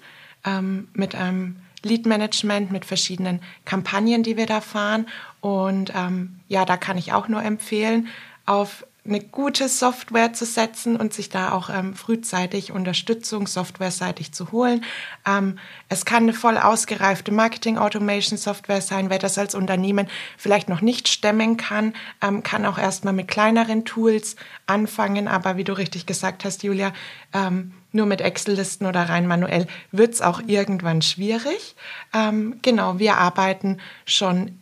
ähm, 0.44 0.86
mit 0.94 1.16
einem 1.16 1.56
Lead 1.82 2.06
Management, 2.06 2.70
mit 2.70 2.84
verschiedenen 2.84 3.40
Kampagnen, 3.64 4.22
die 4.22 4.36
wir 4.36 4.46
da 4.46 4.60
fahren. 4.60 5.06
Und 5.40 5.92
ähm, 5.96 6.38
ja, 6.46 6.64
da 6.64 6.76
kann 6.76 6.96
ich 6.96 7.12
auch 7.12 7.26
nur 7.26 7.42
empfehlen, 7.42 8.06
auf 8.46 8.86
eine 9.06 9.20
gute 9.20 9.68
Software 9.68 10.32
zu 10.32 10.46
setzen 10.46 10.96
und 10.96 11.12
sich 11.12 11.28
da 11.28 11.52
auch 11.52 11.68
ähm, 11.68 11.94
frühzeitig 11.94 12.72
Unterstützung 12.72 13.46
softwareseitig 13.46 14.32
zu 14.32 14.50
holen. 14.50 14.82
Ähm, 15.26 15.58
es 15.90 16.06
kann 16.06 16.22
eine 16.22 16.32
voll 16.32 16.56
ausgereifte 16.56 17.30
Marketing 17.30 17.76
Automation 17.76 18.38
Software 18.38 18.80
sein. 18.80 19.10
Wer 19.10 19.18
das 19.18 19.36
als 19.36 19.54
Unternehmen 19.54 20.08
vielleicht 20.38 20.70
noch 20.70 20.80
nicht 20.80 21.08
stemmen 21.08 21.58
kann, 21.58 21.92
ähm, 22.22 22.42
kann 22.42 22.64
auch 22.64 22.78
erstmal 22.78 23.12
mit 23.12 23.28
kleineren 23.28 23.84
Tools 23.84 24.36
anfangen. 24.66 25.28
Aber 25.28 25.58
wie 25.58 25.64
du 25.64 25.76
richtig 25.76 26.06
gesagt 26.06 26.46
hast, 26.46 26.62
Julia, 26.62 26.94
ähm, 27.34 27.74
nur 27.92 28.06
mit 28.06 28.22
Excel-Listen 28.22 28.86
oder 28.86 29.10
rein 29.10 29.26
manuell 29.26 29.66
wird 29.92 30.14
es 30.14 30.22
auch 30.22 30.40
irgendwann 30.46 31.02
schwierig. 31.02 31.76
Ähm, 32.14 32.58
genau, 32.62 32.98
wir 32.98 33.18
arbeiten 33.18 33.78
schon 34.06 34.58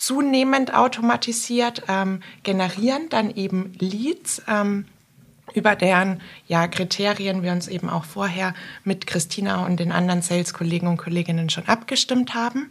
zunehmend 0.00 0.74
automatisiert, 0.74 1.82
ähm, 1.88 2.22
generieren 2.42 3.08
dann 3.10 3.30
eben 3.30 3.74
Leads, 3.78 4.42
ähm, 4.48 4.86
über 5.52 5.76
deren 5.76 6.22
ja, 6.46 6.68
Kriterien 6.68 7.42
wir 7.42 7.52
uns 7.52 7.68
eben 7.68 7.90
auch 7.90 8.04
vorher 8.04 8.54
mit 8.82 9.06
Christina 9.06 9.66
und 9.66 9.78
den 9.78 9.92
anderen 9.92 10.22
Sales-Kollegen 10.22 10.86
und 10.86 10.96
Kolleginnen 10.96 11.50
schon 11.50 11.66
abgestimmt 11.66 12.34
haben. 12.34 12.70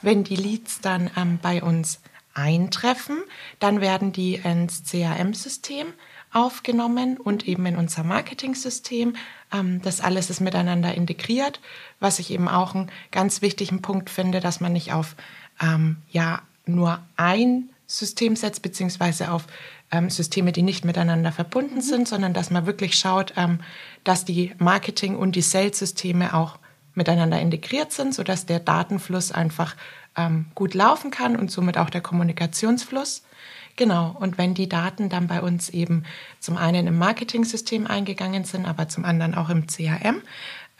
Wenn 0.00 0.22
die 0.22 0.36
Leads 0.36 0.80
dann 0.80 1.10
ähm, 1.16 1.38
bei 1.42 1.62
uns 1.62 2.00
eintreffen, 2.34 3.18
dann 3.58 3.80
werden 3.80 4.12
die 4.12 4.34
ins 4.36 4.84
CRM-System 4.84 5.88
aufgenommen 6.32 7.16
und 7.16 7.48
eben 7.48 7.66
in 7.66 7.76
unser 7.76 8.04
Marketing-System. 8.04 9.16
Ähm, 9.52 9.82
das 9.82 10.00
alles 10.00 10.30
ist 10.30 10.40
miteinander 10.40 10.94
integriert, 10.94 11.60
was 11.98 12.20
ich 12.20 12.30
eben 12.30 12.48
auch 12.48 12.76
einen 12.76 12.92
ganz 13.10 13.42
wichtigen 13.42 13.82
Punkt 13.82 14.08
finde, 14.08 14.38
dass 14.38 14.60
man 14.60 14.72
nicht 14.72 14.92
auf 14.92 15.16
ähm, 15.60 15.96
ja, 16.10 16.42
nur 16.74 17.00
ein 17.16 17.70
System 17.86 18.36
setzt, 18.36 18.62
beziehungsweise 18.62 19.30
auf 19.32 19.46
ähm, 19.90 20.10
Systeme, 20.10 20.52
die 20.52 20.62
nicht 20.62 20.84
miteinander 20.84 21.32
verbunden 21.32 21.76
mhm. 21.76 21.82
sind, 21.82 22.08
sondern 22.08 22.32
dass 22.32 22.50
man 22.50 22.66
wirklich 22.66 22.94
schaut, 22.96 23.34
ähm, 23.36 23.60
dass 24.04 24.24
die 24.24 24.52
Marketing- 24.58 25.16
und 25.16 25.34
die 25.36 25.42
Sales-Systeme 25.42 26.34
auch 26.34 26.58
miteinander 26.94 27.40
integriert 27.40 27.92
sind, 27.92 28.14
sodass 28.14 28.46
der 28.46 28.60
Datenfluss 28.60 29.32
einfach 29.32 29.76
ähm, 30.16 30.46
gut 30.54 30.74
laufen 30.74 31.10
kann 31.10 31.36
und 31.36 31.50
somit 31.50 31.78
auch 31.78 31.90
der 31.90 32.00
Kommunikationsfluss. 32.00 33.22
Genau, 33.76 34.14
und 34.18 34.36
wenn 34.38 34.54
die 34.54 34.68
Daten 34.68 35.08
dann 35.08 35.26
bei 35.26 35.40
uns 35.40 35.70
eben 35.70 36.04
zum 36.38 36.56
einen 36.56 36.86
im 36.86 36.98
Marketing-System 36.98 37.86
eingegangen 37.86 38.44
sind, 38.44 38.66
aber 38.66 38.88
zum 38.88 39.04
anderen 39.04 39.34
auch 39.34 39.48
im 39.48 39.66
CRM, 39.66 40.22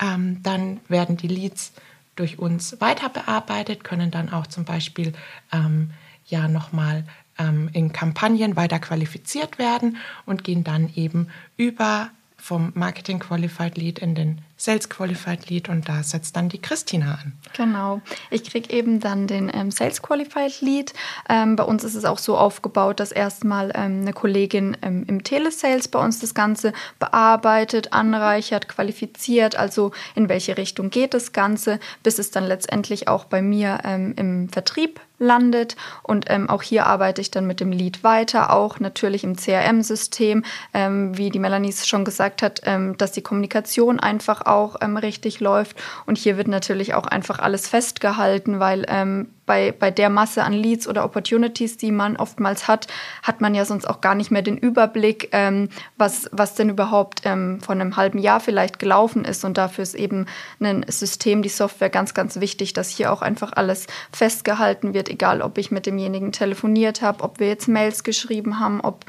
ähm, 0.00 0.42
dann 0.42 0.80
werden 0.88 1.16
die 1.16 1.28
Leads 1.28 1.72
durch 2.20 2.38
uns 2.38 2.80
weiter 2.82 3.08
bearbeitet, 3.08 3.82
können 3.82 4.10
dann 4.10 4.30
auch 4.30 4.46
zum 4.46 4.66
Beispiel 4.66 5.14
ähm, 5.52 5.90
ja 6.26 6.48
nochmal 6.48 7.04
ähm, 7.38 7.70
in 7.72 7.92
Kampagnen 7.92 8.56
weiter 8.56 8.78
qualifiziert 8.78 9.58
werden 9.58 9.96
und 10.26 10.44
gehen 10.44 10.62
dann 10.62 10.92
eben 10.94 11.28
über 11.56 12.10
vom 12.36 12.72
Marketing 12.74 13.18
Qualified 13.18 13.78
Lead 13.78 13.98
in 14.00 14.14
den 14.14 14.42
Sales 14.60 14.90
Qualified 14.90 15.48
Lead 15.48 15.70
und 15.70 15.88
da 15.88 16.02
setzt 16.02 16.36
dann 16.36 16.50
die 16.50 16.60
Christina 16.60 17.12
an. 17.22 17.32
Genau. 17.56 18.02
Ich 18.28 18.44
kriege 18.44 18.70
eben 18.70 19.00
dann 19.00 19.26
den 19.26 19.50
ähm, 19.54 19.70
Sales 19.70 20.02
Qualified 20.02 20.60
Lead. 20.60 20.92
Ähm, 21.30 21.56
bei 21.56 21.64
uns 21.64 21.82
ist 21.82 21.94
es 21.94 22.04
auch 22.04 22.18
so 22.18 22.36
aufgebaut, 22.36 23.00
dass 23.00 23.10
erstmal 23.10 23.72
ähm, 23.74 24.02
eine 24.02 24.12
Kollegin 24.12 24.76
ähm, 24.82 25.04
im 25.08 25.24
Telesales 25.24 25.88
bei 25.88 25.98
uns 25.98 26.18
das 26.18 26.34
Ganze 26.34 26.74
bearbeitet, 26.98 27.94
anreichert, 27.94 28.68
qualifiziert, 28.68 29.56
also 29.56 29.92
in 30.14 30.28
welche 30.28 30.58
Richtung 30.58 30.90
geht 30.90 31.14
das 31.14 31.32
Ganze, 31.32 31.80
bis 32.02 32.18
es 32.18 32.30
dann 32.30 32.44
letztendlich 32.44 33.08
auch 33.08 33.24
bei 33.24 33.40
mir 33.40 33.78
ähm, 33.84 34.12
im 34.18 34.50
Vertrieb 34.50 35.00
landet. 35.20 35.76
Und 36.02 36.24
ähm, 36.28 36.50
auch 36.50 36.62
hier 36.62 36.86
arbeite 36.86 37.20
ich 37.20 37.30
dann 37.30 37.46
mit 37.46 37.60
dem 37.60 37.70
Lead 37.70 38.02
weiter, 38.02 38.52
auch 38.52 38.80
natürlich 38.80 39.22
im 39.22 39.36
CRM-System, 39.36 40.44
ähm, 40.74 41.16
wie 41.16 41.30
die 41.30 41.38
Melanie 41.38 41.72
schon 41.72 42.04
gesagt 42.04 42.42
hat, 42.42 42.62
ähm, 42.64 42.96
dass 42.96 43.12
die 43.12 43.22
Kommunikation 43.22 44.00
einfach 44.00 44.46
auch 44.50 44.76
ähm, 44.80 44.96
richtig 44.96 45.40
läuft. 45.40 45.76
Und 46.06 46.18
hier 46.18 46.36
wird 46.36 46.48
natürlich 46.48 46.94
auch 46.94 47.06
einfach 47.06 47.38
alles 47.38 47.68
festgehalten, 47.68 48.60
weil 48.60 48.84
ähm, 48.88 49.28
bei, 49.46 49.72
bei 49.72 49.90
der 49.90 50.10
Masse 50.10 50.44
an 50.44 50.52
Leads 50.52 50.86
oder 50.86 51.04
Opportunities, 51.04 51.76
die 51.76 51.90
man 51.90 52.16
oftmals 52.16 52.68
hat, 52.68 52.86
hat 53.22 53.40
man 53.40 53.54
ja 53.54 53.64
sonst 53.64 53.84
auch 53.84 54.00
gar 54.00 54.14
nicht 54.14 54.30
mehr 54.30 54.42
den 54.42 54.56
Überblick, 54.56 55.30
ähm, 55.32 55.70
was, 55.96 56.28
was 56.30 56.54
denn 56.54 56.68
überhaupt 56.68 57.22
ähm, 57.24 57.60
von 57.60 57.80
einem 57.80 57.96
halben 57.96 58.18
Jahr 58.18 58.38
vielleicht 58.38 58.78
gelaufen 58.78 59.24
ist. 59.24 59.44
Und 59.44 59.58
dafür 59.58 59.82
ist 59.82 59.94
eben 59.94 60.26
ein 60.60 60.84
System, 60.88 61.42
die 61.42 61.48
Software 61.48 61.90
ganz, 61.90 62.14
ganz 62.14 62.38
wichtig, 62.38 62.74
dass 62.74 62.90
hier 62.90 63.12
auch 63.12 63.22
einfach 63.22 63.52
alles 63.54 63.88
festgehalten 64.12 64.94
wird, 64.94 65.08
egal 65.08 65.42
ob 65.42 65.58
ich 65.58 65.72
mit 65.72 65.86
demjenigen 65.86 66.30
telefoniert 66.30 67.02
habe, 67.02 67.24
ob 67.24 67.40
wir 67.40 67.48
jetzt 67.48 67.66
Mails 67.66 68.04
geschrieben 68.04 68.60
haben, 68.60 68.80
ob 68.80 69.04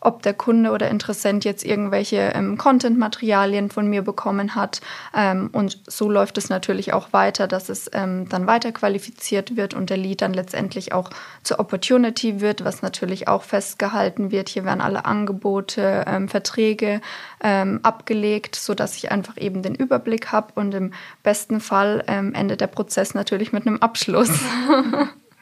ob 0.00 0.22
der 0.22 0.34
Kunde 0.34 0.70
oder 0.70 0.88
Interessent 0.88 1.44
jetzt 1.44 1.64
irgendwelche 1.64 2.32
ähm, 2.34 2.56
Content-Materialien 2.58 3.70
von 3.70 3.88
mir 3.88 4.02
bekommen 4.02 4.54
hat. 4.54 4.80
Ähm, 5.14 5.50
und 5.52 5.80
so 5.86 6.10
läuft 6.10 6.38
es 6.38 6.48
natürlich 6.48 6.92
auch 6.92 7.12
weiter, 7.12 7.46
dass 7.46 7.68
es 7.68 7.90
ähm, 7.92 8.28
dann 8.28 8.46
weiter 8.46 8.72
qualifiziert 8.72 9.56
wird 9.56 9.74
und 9.74 9.90
der 9.90 9.96
Lead 9.96 10.22
dann 10.22 10.34
letztendlich 10.34 10.92
auch 10.92 11.10
zur 11.42 11.60
Opportunity 11.60 12.40
wird, 12.40 12.64
was 12.64 12.82
natürlich 12.82 13.28
auch 13.28 13.42
festgehalten 13.42 14.30
wird. 14.30 14.48
Hier 14.48 14.64
werden 14.64 14.80
alle 14.80 15.04
Angebote, 15.04 16.04
ähm, 16.06 16.28
Verträge 16.28 17.00
ähm, 17.42 17.80
abgelegt, 17.82 18.56
sodass 18.56 18.96
ich 18.96 19.10
einfach 19.10 19.36
eben 19.36 19.62
den 19.62 19.74
Überblick 19.74 20.32
habe 20.32 20.52
und 20.54 20.74
im 20.74 20.92
besten 21.22 21.60
Fall 21.60 22.04
ähm, 22.06 22.34
endet 22.34 22.60
der 22.60 22.66
Prozess 22.66 23.14
natürlich 23.14 23.52
mit 23.52 23.66
einem 23.66 23.78
Abschluss. 23.78 24.30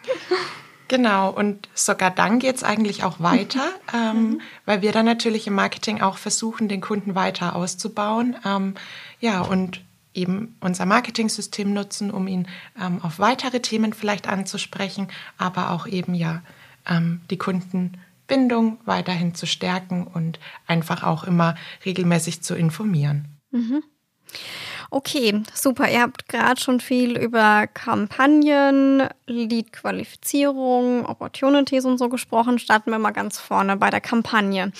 Genau, 0.94 1.30
und 1.30 1.68
sogar 1.74 2.12
dann 2.12 2.38
geht 2.38 2.54
es 2.54 2.62
eigentlich 2.62 3.02
auch 3.02 3.18
weiter, 3.18 3.68
ähm, 3.92 4.16
mhm. 4.16 4.40
weil 4.64 4.80
wir 4.80 4.92
dann 4.92 5.04
natürlich 5.04 5.48
im 5.48 5.54
Marketing 5.54 6.00
auch 6.00 6.18
versuchen, 6.18 6.68
den 6.68 6.80
Kunden 6.80 7.16
weiter 7.16 7.56
auszubauen. 7.56 8.36
Ähm, 8.44 8.74
ja, 9.18 9.40
und 9.40 9.80
eben 10.14 10.54
unser 10.60 10.86
Marketing-System 10.86 11.72
nutzen, 11.72 12.12
um 12.12 12.28
ihn 12.28 12.46
ähm, 12.80 13.00
auf 13.02 13.18
weitere 13.18 13.58
Themen 13.58 13.92
vielleicht 13.92 14.28
anzusprechen, 14.28 15.08
aber 15.36 15.72
auch 15.72 15.88
eben 15.88 16.14
ja 16.14 16.42
ähm, 16.88 17.22
die 17.28 17.38
Kundenbindung 17.38 18.78
weiterhin 18.84 19.34
zu 19.34 19.46
stärken 19.46 20.06
und 20.06 20.38
einfach 20.68 21.02
auch 21.02 21.24
immer 21.24 21.56
regelmäßig 21.84 22.42
zu 22.42 22.54
informieren. 22.54 23.24
Mhm. 23.50 23.82
Okay, 24.94 25.42
super. 25.52 25.90
Ihr 25.90 26.02
habt 26.02 26.28
gerade 26.28 26.60
schon 26.60 26.78
viel 26.78 27.18
über 27.18 27.66
Kampagnen, 27.66 29.08
Lead-Qualifizierung, 29.26 31.04
Opportunities 31.04 31.84
und 31.84 31.98
so 31.98 32.08
gesprochen. 32.08 32.60
Starten 32.60 32.92
wir 32.92 33.00
mal 33.00 33.10
ganz 33.10 33.40
vorne 33.40 33.76
bei 33.76 33.90
der 33.90 34.00
Kampagne. 34.00 34.70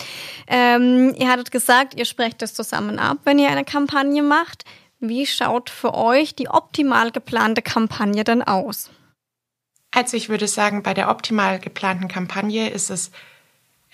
Ähm, 0.47 1.12
ihr 1.18 1.28
hattet 1.28 1.50
gesagt, 1.50 1.99
ihr 1.99 2.04
sprecht 2.04 2.42
das 2.42 2.54
zusammen 2.54 3.00
ab, 3.00 3.18
wenn 3.25 3.40
ihr 3.40 3.49
eine 3.49 3.64
Kampagne 3.64 4.23
macht. 4.23 4.64
Wie 5.00 5.26
schaut 5.26 5.68
für 5.68 5.94
euch 5.94 6.37
die 6.37 6.49
optimal 6.49 7.11
geplante 7.11 7.61
Kampagne 7.61 8.23
denn 8.23 8.44
aus? 8.44 8.90
Also 9.90 10.16
ich 10.16 10.28
würde 10.28 10.47
sagen, 10.47 10.85
bei 10.85 10.94
der 10.94 11.11
optimal 11.11 11.59
geplanten 11.59 12.06
Kampagne 12.06 12.71
ist 12.71 12.88
es 12.88 13.11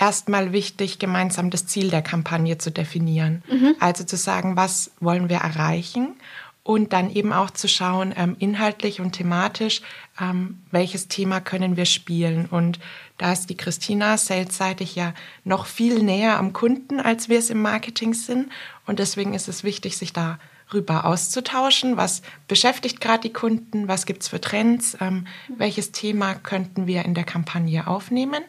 erstmal 0.00 0.52
wichtig, 0.52 0.98
gemeinsam 0.98 1.50
das 1.50 1.66
Ziel 1.66 1.90
der 1.90 2.02
Kampagne 2.02 2.56
zu 2.56 2.70
definieren. 2.70 3.42
Mhm. 3.48 3.76
Also 3.78 4.02
zu 4.02 4.16
sagen, 4.16 4.56
was 4.56 4.90
wollen 4.98 5.28
wir 5.28 5.36
erreichen 5.36 6.16
und 6.62 6.92
dann 6.94 7.10
eben 7.10 7.32
auch 7.32 7.50
zu 7.50 7.68
schauen, 7.68 8.14
ähm, 8.16 8.34
inhaltlich 8.38 9.00
und 9.00 9.12
thematisch, 9.12 9.82
ähm, 10.18 10.62
welches 10.70 11.08
Thema 11.08 11.40
können 11.40 11.76
wir 11.76 11.84
spielen. 11.84 12.46
Und 12.46 12.80
da 13.18 13.32
ist 13.32 13.50
die 13.50 13.56
Christina 13.56 14.16
salesseitig 14.16 14.94
ja 14.96 15.12
noch 15.44 15.66
viel 15.66 16.02
näher 16.02 16.38
am 16.38 16.54
Kunden, 16.54 16.98
als 16.98 17.28
wir 17.28 17.38
es 17.38 17.50
im 17.50 17.60
Marketing 17.60 18.14
sind. 18.14 18.50
Und 18.86 19.00
deswegen 19.00 19.34
ist 19.34 19.48
es 19.48 19.64
wichtig, 19.64 19.98
sich 19.98 20.14
darüber 20.14 21.04
auszutauschen. 21.04 21.98
Was 21.98 22.22
beschäftigt 22.48 23.02
gerade 23.02 23.28
die 23.28 23.32
Kunden? 23.34 23.86
Was 23.86 24.06
gibt 24.06 24.22
es 24.22 24.28
für 24.28 24.40
Trends? 24.40 24.96
Ähm, 24.98 25.26
welches 25.48 25.92
Thema 25.92 26.34
könnten 26.34 26.86
wir 26.86 27.04
in 27.04 27.12
der 27.12 27.24
Kampagne 27.24 27.86
aufnehmen, 27.86 28.42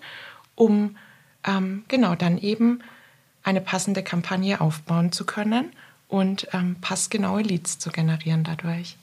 um 0.55 0.96
ähm, 1.46 1.84
genau 1.88 2.16
dann 2.16 2.38
eben 2.38 2.82
eine 3.44 3.62
passende 3.62 4.04
Kampagne 4.04 4.62
aufbauen 4.62 5.12
zu 5.12 5.26
können 5.26 5.72
und 6.08 6.48
ähm, 6.54 6.76
passgenaue 6.82 7.42
Leads 7.42 7.80
zu 7.80 7.90
generieren 7.90 8.44
dadurch. 8.44 8.98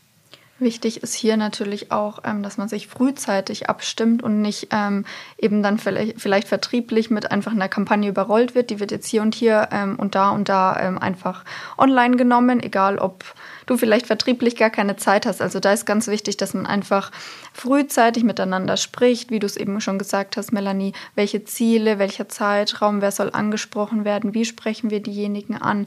Wichtig 0.61 1.05
ist 1.05 1.15
hier 1.15 1.37
natürlich 1.37 1.93
auch, 1.93 2.19
ähm, 2.25 2.43
dass 2.43 2.59
man 2.59 2.69
sich 2.69 2.89
frühzeitig 2.89 3.69
abstimmt 3.69 4.25
und 4.25 4.43
nicht 4.43 4.69
ähm, 4.73 5.05
eben 5.39 5.63
dann 5.63 5.79
vielleicht, 5.79 6.21
vielleicht, 6.21 6.49
vertrieblich 6.49 7.11
mit 7.11 7.31
einfach 7.31 7.53
einer 7.53 7.69
Kampagne 7.69 8.09
überrollt 8.09 8.57
wird. 8.57 8.71
Die 8.71 8.81
wird 8.81 8.91
jetzt 8.91 9.07
hier 9.07 9.23
und 9.23 9.37
hier 9.37 9.69
ähm, 9.71 9.97
und 9.97 10.17
da 10.17 10.31
und 10.31 10.49
da 10.49 10.73
einfach 10.73 11.45
online 11.77 12.17
genommen, 12.17 12.61
egal 12.61 12.99
ob 12.99 13.25
du 13.67 13.77
vielleicht 13.77 14.07
vertrieblich 14.07 14.57
gar 14.57 14.71
keine 14.71 14.97
Zeit 14.97 15.27
hast. 15.27 15.41
Also 15.41 15.61
da 15.61 15.73
ist 15.73 15.87
ganz 15.87 16.09
wichtig, 16.09 16.37
dass 16.37 16.55
man 16.55 16.67
einfach 16.67 17.13
frühzeitig 17.53 18.25
miteinander 18.25 18.77
spricht, 18.77 19.31
wie 19.31 19.39
du 19.39 19.47
es 19.47 19.57
eben 19.57 19.81
schon 19.81 19.99
gesagt 19.99 20.37
hast, 20.37 20.53
Melanie, 20.53 20.93
welche 21.15 21.45
Ziele, 21.45 21.99
welcher 21.99 22.29
Zeitraum, 22.29 23.01
wer 23.01 23.13
soll 23.13 23.31
angesprochen 23.31 24.05
werden, 24.05 24.35
wie 24.35 24.45
sprechen 24.45 24.91
wir 24.91 25.01
diejenigen 25.01 25.57
an. 25.57 25.87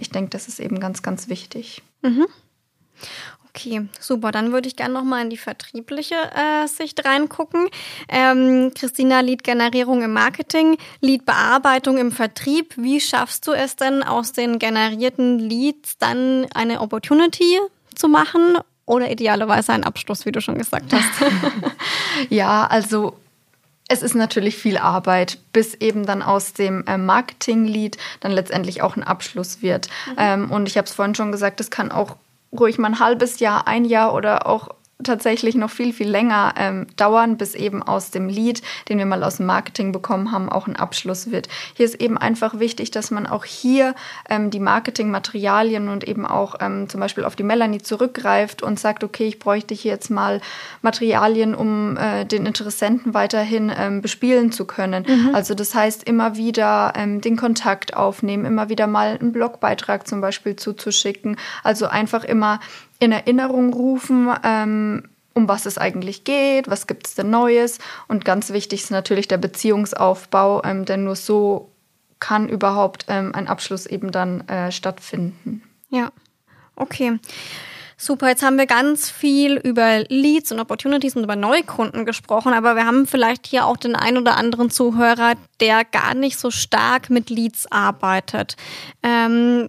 Ich 0.00 0.10
denke, 0.10 0.30
das 0.30 0.48
ist 0.48 0.58
eben 0.58 0.80
ganz, 0.80 1.02
ganz 1.02 1.28
wichtig. 1.28 1.82
Mhm. 2.02 2.26
Okay, 3.54 3.86
super. 4.00 4.32
Dann 4.32 4.52
würde 4.52 4.66
ich 4.66 4.76
gerne 4.76 4.94
nochmal 4.94 5.22
in 5.22 5.30
die 5.30 5.36
vertriebliche 5.36 6.14
äh, 6.14 6.66
Sicht 6.66 7.04
reingucken. 7.04 7.68
Ähm, 8.08 8.72
Christina, 8.74 9.20
Lead-Generierung 9.20 10.00
im 10.00 10.14
Marketing, 10.14 10.78
Lead-Bearbeitung 11.00 11.98
im 11.98 12.12
Vertrieb. 12.12 12.72
Wie 12.76 12.98
schaffst 12.98 13.46
du 13.46 13.52
es 13.52 13.76
denn, 13.76 14.02
aus 14.02 14.32
den 14.32 14.58
generierten 14.58 15.38
Leads 15.38 15.98
dann 15.98 16.46
eine 16.54 16.80
Opportunity 16.80 17.58
zu 17.94 18.08
machen 18.08 18.56
oder 18.86 19.10
idealerweise 19.10 19.74
einen 19.74 19.84
Abschluss, 19.84 20.24
wie 20.24 20.32
du 20.32 20.40
schon 20.40 20.56
gesagt 20.56 20.90
hast? 20.90 21.32
ja, 22.30 22.66
also 22.66 23.18
es 23.88 24.02
ist 24.02 24.14
natürlich 24.14 24.56
viel 24.56 24.78
Arbeit, 24.78 25.38
bis 25.52 25.74
eben 25.74 26.06
dann 26.06 26.22
aus 26.22 26.54
dem 26.54 26.86
äh, 26.86 26.96
Marketing-Lead 26.96 27.98
dann 28.20 28.32
letztendlich 28.32 28.80
auch 28.80 28.96
ein 28.96 29.02
Abschluss 29.02 29.60
wird. 29.60 29.88
Mhm. 30.06 30.14
Ähm, 30.16 30.50
und 30.50 30.68
ich 30.68 30.78
habe 30.78 30.86
es 30.86 30.94
vorhin 30.94 31.14
schon 31.14 31.32
gesagt, 31.32 31.60
es 31.60 31.70
kann 31.70 31.92
auch 31.92 32.16
ruhig 32.58 32.78
mal 32.78 32.88
ein 32.88 33.00
halbes 33.00 33.40
Jahr, 33.40 33.66
ein 33.66 33.84
Jahr 33.84 34.14
oder 34.14 34.46
auch 34.46 34.68
tatsächlich 35.04 35.54
noch 35.54 35.70
viel, 35.70 35.92
viel 35.92 36.08
länger 36.08 36.54
ähm, 36.56 36.86
dauern, 36.96 37.36
bis 37.36 37.54
eben 37.54 37.82
aus 37.82 38.10
dem 38.10 38.28
Lead, 38.28 38.62
den 38.88 38.98
wir 38.98 39.06
mal 39.06 39.22
aus 39.22 39.36
dem 39.36 39.46
Marketing 39.46 39.92
bekommen 39.92 40.32
haben, 40.32 40.48
auch 40.48 40.66
ein 40.66 40.76
Abschluss 40.76 41.30
wird. 41.30 41.48
Hier 41.74 41.86
ist 41.86 42.00
eben 42.00 42.18
einfach 42.18 42.58
wichtig, 42.58 42.90
dass 42.90 43.10
man 43.10 43.26
auch 43.26 43.44
hier 43.44 43.94
ähm, 44.28 44.50
die 44.50 44.60
Marketingmaterialien 44.60 45.88
und 45.88 46.04
eben 46.04 46.26
auch 46.26 46.56
ähm, 46.60 46.88
zum 46.88 47.00
Beispiel 47.00 47.24
auf 47.24 47.36
die 47.36 47.42
Melanie 47.42 47.82
zurückgreift 47.82 48.62
und 48.62 48.78
sagt, 48.78 49.04
okay, 49.04 49.26
ich 49.26 49.38
bräuchte 49.38 49.74
hier 49.74 49.92
jetzt 49.92 50.10
mal 50.10 50.40
Materialien, 50.82 51.54
um 51.54 51.96
äh, 51.96 52.24
den 52.24 52.46
Interessenten 52.46 53.14
weiterhin 53.14 53.72
ähm, 53.76 54.02
bespielen 54.02 54.52
zu 54.52 54.64
können. 54.64 55.04
Mhm. 55.06 55.34
Also 55.34 55.54
das 55.54 55.74
heißt, 55.74 56.04
immer 56.04 56.36
wieder 56.36 56.92
ähm, 56.96 57.20
den 57.20 57.36
Kontakt 57.36 57.96
aufnehmen, 57.96 58.44
immer 58.44 58.68
wieder 58.68 58.86
mal 58.86 59.18
einen 59.18 59.32
Blogbeitrag 59.32 60.06
zum 60.06 60.20
Beispiel 60.20 60.56
zuzuschicken. 60.56 61.36
Also 61.62 61.86
einfach 61.86 62.24
immer 62.24 62.60
in 63.02 63.10
Erinnerung 63.10 63.74
rufen, 63.74 64.30
ähm, 64.44 65.08
um 65.34 65.48
was 65.48 65.66
es 65.66 65.76
eigentlich 65.76 66.22
geht, 66.22 66.70
was 66.70 66.86
gibt 66.86 67.08
es 67.08 67.14
denn 67.16 67.30
Neues. 67.30 67.78
Und 68.06 68.24
ganz 68.24 68.52
wichtig 68.52 68.82
ist 68.82 68.90
natürlich 68.90 69.26
der 69.26 69.38
Beziehungsaufbau, 69.38 70.62
ähm, 70.64 70.84
denn 70.84 71.02
nur 71.04 71.16
so 71.16 71.72
kann 72.20 72.48
überhaupt 72.48 73.06
ähm, 73.08 73.34
ein 73.34 73.48
Abschluss 73.48 73.86
eben 73.86 74.12
dann 74.12 74.46
äh, 74.46 74.70
stattfinden. 74.70 75.62
Ja, 75.88 76.12
okay. 76.76 77.18
Super, 77.96 78.28
jetzt 78.28 78.44
haben 78.44 78.58
wir 78.58 78.66
ganz 78.66 79.10
viel 79.10 79.56
über 79.56 80.04
Leads 80.08 80.52
und 80.52 80.60
Opportunities 80.60 81.16
und 81.16 81.24
über 81.24 81.36
Neukunden 81.36 82.04
gesprochen, 82.04 82.52
aber 82.52 82.76
wir 82.76 82.86
haben 82.86 83.06
vielleicht 83.06 83.46
hier 83.46 83.66
auch 83.66 83.76
den 83.76 83.96
ein 83.96 84.16
oder 84.16 84.36
anderen 84.36 84.70
Zuhörer, 84.70 85.34
der 85.60 85.84
gar 85.84 86.14
nicht 86.14 86.38
so 86.38 86.50
stark 86.50 87.10
mit 87.10 87.30
Leads 87.30 87.70
arbeitet. 87.70 88.56
Ähm, 89.02 89.68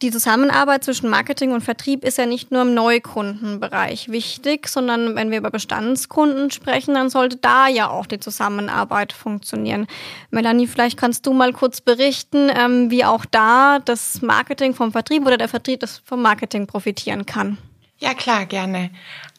die 0.00 0.10
Zusammenarbeit 0.10 0.82
zwischen 0.82 1.08
Marketing 1.08 1.52
und 1.52 1.60
Vertrieb 1.60 2.04
ist 2.04 2.18
ja 2.18 2.26
nicht 2.26 2.50
nur 2.50 2.62
im 2.62 2.74
Neukundenbereich 2.74 4.10
wichtig, 4.10 4.66
sondern 4.66 5.14
wenn 5.14 5.30
wir 5.30 5.38
über 5.38 5.50
Bestandskunden 5.50 6.50
sprechen, 6.50 6.94
dann 6.94 7.10
sollte 7.10 7.36
da 7.36 7.68
ja 7.68 7.88
auch 7.88 8.06
die 8.06 8.18
Zusammenarbeit 8.18 9.12
funktionieren. 9.12 9.86
Melanie, 10.30 10.66
vielleicht 10.66 10.98
kannst 10.98 11.26
du 11.26 11.32
mal 11.32 11.52
kurz 11.52 11.80
berichten, 11.80 12.50
ähm, 12.52 12.90
wie 12.90 13.04
auch 13.04 13.24
da 13.24 13.78
das 13.78 14.20
Marketing 14.20 14.74
vom 14.74 14.90
Vertrieb 14.90 15.24
oder 15.24 15.38
der 15.38 15.48
Vertrieb 15.48 15.84
vom 16.04 16.22
Marketing 16.22 16.66
profitieren 16.66 17.24
kann. 17.24 17.56
Ja, 17.98 18.14
klar, 18.14 18.46
gerne. 18.46 18.90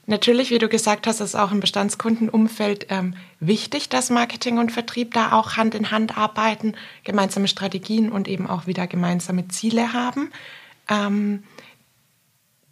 Natürlich, 0.05 0.49
wie 0.49 0.57
du 0.57 0.67
gesagt 0.67 1.07
hast, 1.07 1.21
ist 1.21 1.35
auch 1.35 1.51
im 1.51 1.61
Bestandskundenumfeld 1.61 2.87
ähm, 2.89 3.15
wichtig, 3.39 3.87
dass 3.87 4.09
Marketing 4.09 4.57
und 4.57 4.71
Vertrieb 4.71 5.13
da 5.13 5.31
auch 5.31 5.55
Hand 5.55 5.75
in 5.75 5.91
Hand 5.91 6.17
arbeiten, 6.17 6.75
gemeinsame 7.05 7.47
Strategien 7.47 8.11
und 8.11 8.27
eben 8.27 8.47
auch 8.47 8.67
wieder 8.67 8.85
gemeinsame 8.85 9.47
Ziele 9.47 9.93
haben. 9.93 10.29
Ähm, 10.89 11.43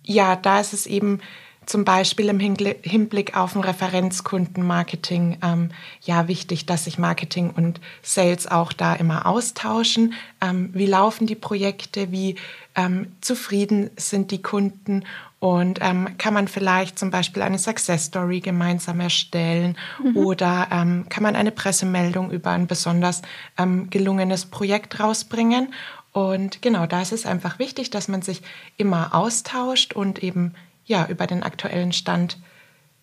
ja, 0.04 0.36
da 0.36 0.60
ist 0.60 0.74
es 0.74 0.86
eben 0.86 1.22
zum 1.66 1.86
Beispiel 1.86 2.28
im 2.30 2.40
Hinblick 2.40 3.38
auf 3.38 3.56
ein 3.56 3.62
Referenzkundenmarketing 3.62 5.38
ähm, 5.44 5.70
ja 6.02 6.28
wichtig, 6.28 6.66
dass 6.66 6.86
sich 6.86 6.98
Marketing 6.98 7.52
und 7.52 7.80
Sales 8.02 8.48
auch 8.48 8.74
da 8.74 8.96
immer 8.96 9.26
austauschen. 9.28 10.14
Ähm, 10.42 10.72
wie 10.74 10.88
laufen 10.88 11.28
die 11.28 11.36
Projekte? 11.36 12.12
Wie 12.12 12.36
ähm, 12.76 13.12
zufrieden 13.22 13.92
sind 13.96 14.32
die 14.32 14.42
Kunden? 14.42 15.04
Und 15.40 15.80
ähm, 15.82 16.18
kann 16.18 16.34
man 16.34 16.48
vielleicht 16.48 17.00
zum 17.00 17.10
Beispiel 17.10 17.42
eine 17.42 17.58
Success 17.58 18.06
Story 18.06 18.42
gemeinsam 18.42 19.00
erstellen 19.00 19.76
mhm. 20.04 20.18
oder 20.18 20.68
ähm, 20.72 21.06
kann 21.10 21.24
man 21.24 21.36
eine 21.36 21.52
Pressemeldung 21.52 22.32
über 22.32 22.52
ein 22.52 22.68
besonders 22.68 23.22
ähm, 23.58 23.90
gelungenes 23.90 24.46
Projekt 24.46 25.00
rausbringen? 25.00 25.74
Und 26.12 26.62
genau, 26.62 26.86
da 26.86 27.02
ist 27.02 27.12
es 27.12 27.26
einfach 27.26 27.58
wichtig, 27.58 27.90
dass 27.90 28.08
man 28.08 28.22
sich 28.22 28.42
immer 28.78 29.16
austauscht 29.16 29.94
und 29.94 30.22
eben 30.22 30.54
ja, 30.92 31.08
über 31.08 31.26
den 31.26 31.42
aktuellen 31.42 31.94
Stand 31.94 32.38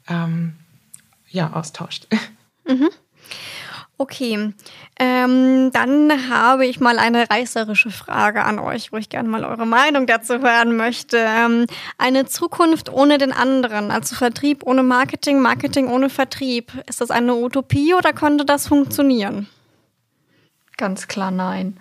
ähm, 0.09 0.57
ja, 1.29 1.53
austauscht. 1.53 2.07
Mhm. 2.71 2.91
Okay, 3.97 4.53
ähm, 4.99 5.71
dann 5.73 6.29
habe 6.29 6.67
ich 6.67 6.81
mal 6.81 6.99
eine 6.99 7.31
reißerische 7.31 7.91
Frage 7.91 8.45
an 8.45 8.59
euch, 8.59 8.93
wo 8.93 8.99
ich 8.99 9.09
gerne 9.09 9.27
mal 9.27 9.43
eure 9.43 9.65
Meinung 9.65 10.07
dazu 10.07 10.35
hören 10.41 10.77
möchte. 10.77 11.17
Ähm, 11.17 11.65
eine 11.97 12.27
Zukunft 12.27 12.93
ohne 12.93 13.17
den 13.17 13.33
anderen, 13.33 13.91
also 13.91 14.17
Vertrieb 14.17 14.67
ohne 14.67 14.83
Marketing, 14.83 15.41
Marketing 15.41 15.89
ohne 15.89 16.11
Vertrieb. 16.11 16.73
Ist 16.87 17.01
das 17.01 17.11
eine 17.11 17.37
Utopie 17.37 17.95
oder 17.95 18.13
konnte 18.13 18.45
das 18.45 18.69
funktionieren? 18.69 19.49
Ganz 20.77 21.09
klar 21.09 21.31
nein. 21.31 21.81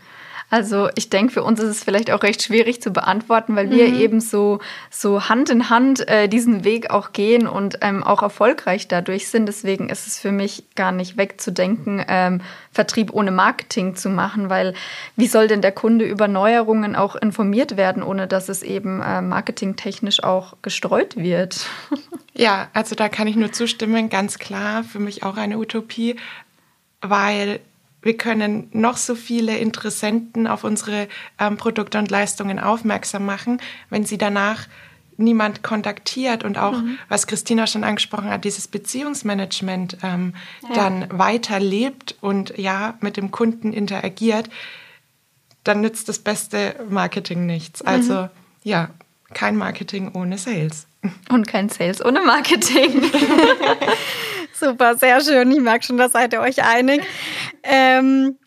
Also 0.49 0.87
ich 0.95 1.09
denke, 1.09 1.33
für 1.33 1.43
uns 1.43 1.59
ist 1.59 1.69
es 1.69 1.83
vielleicht 1.83 2.09
auch 2.09 2.23
recht 2.23 2.41
schwierig 2.41 2.81
zu 2.81 2.91
beantworten, 2.91 3.57
weil 3.57 3.69
wir 3.69 3.89
mhm. 3.89 3.99
eben 3.99 4.21
so, 4.21 4.59
so 4.89 5.27
Hand 5.27 5.49
in 5.49 5.69
Hand 5.69 6.07
äh, 6.07 6.29
diesen 6.29 6.63
Weg 6.63 6.89
auch 6.89 7.11
gehen 7.11 7.47
und 7.47 7.79
ähm, 7.81 8.01
auch 8.01 8.21
erfolgreich 8.21 8.87
dadurch 8.87 9.27
sind. 9.27 9.45
Deswegen 9.47 9.89
ist 9.89 10.07
es 10.07 10.19
für 10.19 10.31
mich 10.31 10.63
gar 10.75 10.93
nicht 10.93 11.17
wegzudenken, 11.17 12.03
ähm, 12.07 12.39
Vertrieb 12.71 13.11
ohne 13.13 13.31
Marketing 13.31 13.95
zu 13.95 14.09
machen, 14.09 14.49
weil 14.49 14.73
wie 15.17 15.27
soll 15.27 15.49
denn 15.49 15.61
der 15.61 15.73
Kunde 15.73 16.05
über 16.05 16.29
Neuerungen 16.29 16.95
auch 16.95 17.17
informiert 17.17 17.75
werden, 17.75 18.01
ohne 18.01 18.25
dass 18.25 18.47
es 18.47 18.63
eben 18.63 19.01
äh, 19.01 19.21
marketingtechnisch 19.21 20.23
auch 20.23 20.55
gestreut 20.61 21.17
wird? 21.17 21.67
Ja, 22.39 22.67
also 22.73 22.93
da 22.93 23.09
kann 23.09 23.25
ich 23.25 23.35
nur 23.35 23.51
zustimmen, 23.51 24.09
ganz 24.09 24.37
klar, 24.37 24.83
für 24.83 24.99
mich 24.99 25.23
auch 25.23 25.37
eine 25.37 25.57
Utopie, 25.57 26.17
weil 27.01 27.59
wir 28.07 28.15
können 28.15 28.69
noch 28.71 28.95
so 28.95 29.15
viele 29.15 29.57
Interessenten 29.57 30.47
auf 30.47 30.63
unsere 30.63 31.09
ähm, 31.37 31.57
Produkte 31.57 31.99
und 31.99 32.09
Leistungen 32.09 32.57
aufmerksam 32.57 33.25
machen, 33.25 33.59
wenn 33.89 34.05
sie 34.05 34.17
danach 34.17 34.67
niemand 35.17 35.61
kontaktiert 35.61 36.45
und 36.45 36.57
auch, 36.57 36.71
mhm. 36.71 36.97
was 37.09 37.27
Christina 37.27 37.67
schon 37.67 37.83
angesprochen 37.83 38.29
hat, 38.29 38.45
dieses 38.45 38.69
Beziehungsmanagement 38.69 39.97
ähm, 40.03 40.33
ja. 40.69 40.75
dann 40.75 41.07
weiterlebt 41.11 42.15
und 42.21 42.57
ja 42.57 42.97
mit 43.01 43.17
dem 43.17 43.29
Kunden 43.29 43.73
interagiert, 43.73 44.49
dann 45.65 45.81
nützt 45.81 46.07
das 46.07 46.19
beste 46.19 46.75
Marketing 46.89 47.45
nichts. 47.45 47.83
Mhm. 47.83 47.89
Also 47.89 48.29
ja, 48.63 48.91
kein 49.33 49.57
Marketing 49.57 50.11
ohne 50.13 50.37
Sales. 50.37 50.87
Und 51.29 51.45
kein 51.45 51.67
Sales 51.67 52.03
ohne 52.03 52.21
Marketing. 52.21 53.11
Super, 54.59 54.97
sehr 54.97 55.21
schön. 55.21 55.51
Ich 55.51 55.59
merke 55.59 55.85
schon, 55.85 55.97
da 55.97 56.09
seid 56.09 56.33
ihr 56.33 56.41
euch 56.41 56.63
einig. 56.63 57.03
Ähm, 57.61 58.37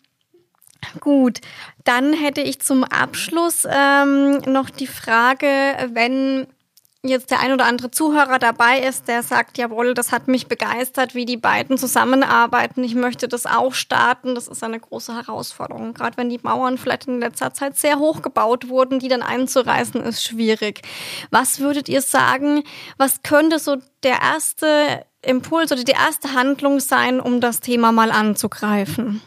gut, 0.99 1.39
dann 1.85 2.11
hätte 2.11 2.41
ich 2.41 2.59
zum 2.59 2.83
Abschluss 2.83 3.65
ähm, 3.69 4.39
noch 4.39 4.69
die 4.69 4.87
Frage, 4.87 5.47
wenn 5.93 6.47
jetzt 7.03 7.31
der 7.31 7.39
ein 7.39 7.53
oder 7.53 7.65
andere 7.65 7.91
Zuhörer 7.91 8.39
dabei 8.39 8.79
ist, 8.79 9.07
der 9.07 9.23
sagt, 9.23 9.57
jawohl, 9.57 9.93
das 9.93 10.11
hat 10.11 10.27
mich 10.27 10.47
begeistert, 10.47 11.15
wie 11.15 11.25
die 11.25 11.37
beiden 11.37 11.77
zusammenarbeiten. 11.77 12.83
Ich 12.83 12.93
möchte 12.93 13.27
das 13.27 13.45
auch 13.45 13.73
starten. 13.73 14.35
Das 14.35 14.49
ist 14.49 14.63
eine 14.63 14.79
große 14.79 15.15
Herausforderung. 15.15 15.93
Gerade 15.93 16.17
wenn 16.17 16.29
die 16.29 16.39
Mauern 16.43 16.77
vielleicht 16.77 17.07
in 17.07 17.19
letzter 17.19 17.53
Zeit 17.53 17.77
sehr 17.77 17.97
hoch 17.99 18.21
gebaut 18.21 18.67
wurden, 18.67 18.99
die 18.99 19.07
dann 19.07 19.23
einzureißen, 19.23 20.01
ist 20.03 20.23
schwierig. 20.23 20.81
Was 21.31 21.59
würdet 21.59 21.87
ihr 21.89 22.01
sagen? 22.01 22.63
Was 22.97 23.23
könnte 23.23 23.57
so 23.57 23.77
der 24.03 24.21
erste 24.21 25.05
Impuls 25.21 25.71
oder 25.71 25.83
die 25.83 25.91
erste 25.91 26.33
Handlung 26.33 26.79
sein, 26.79 27.19
um 27.19 27.41
das 27.41 27.59
Thema 27.59 27.91
mal 27.91 28.11
anzugreifen? 28.11 29.21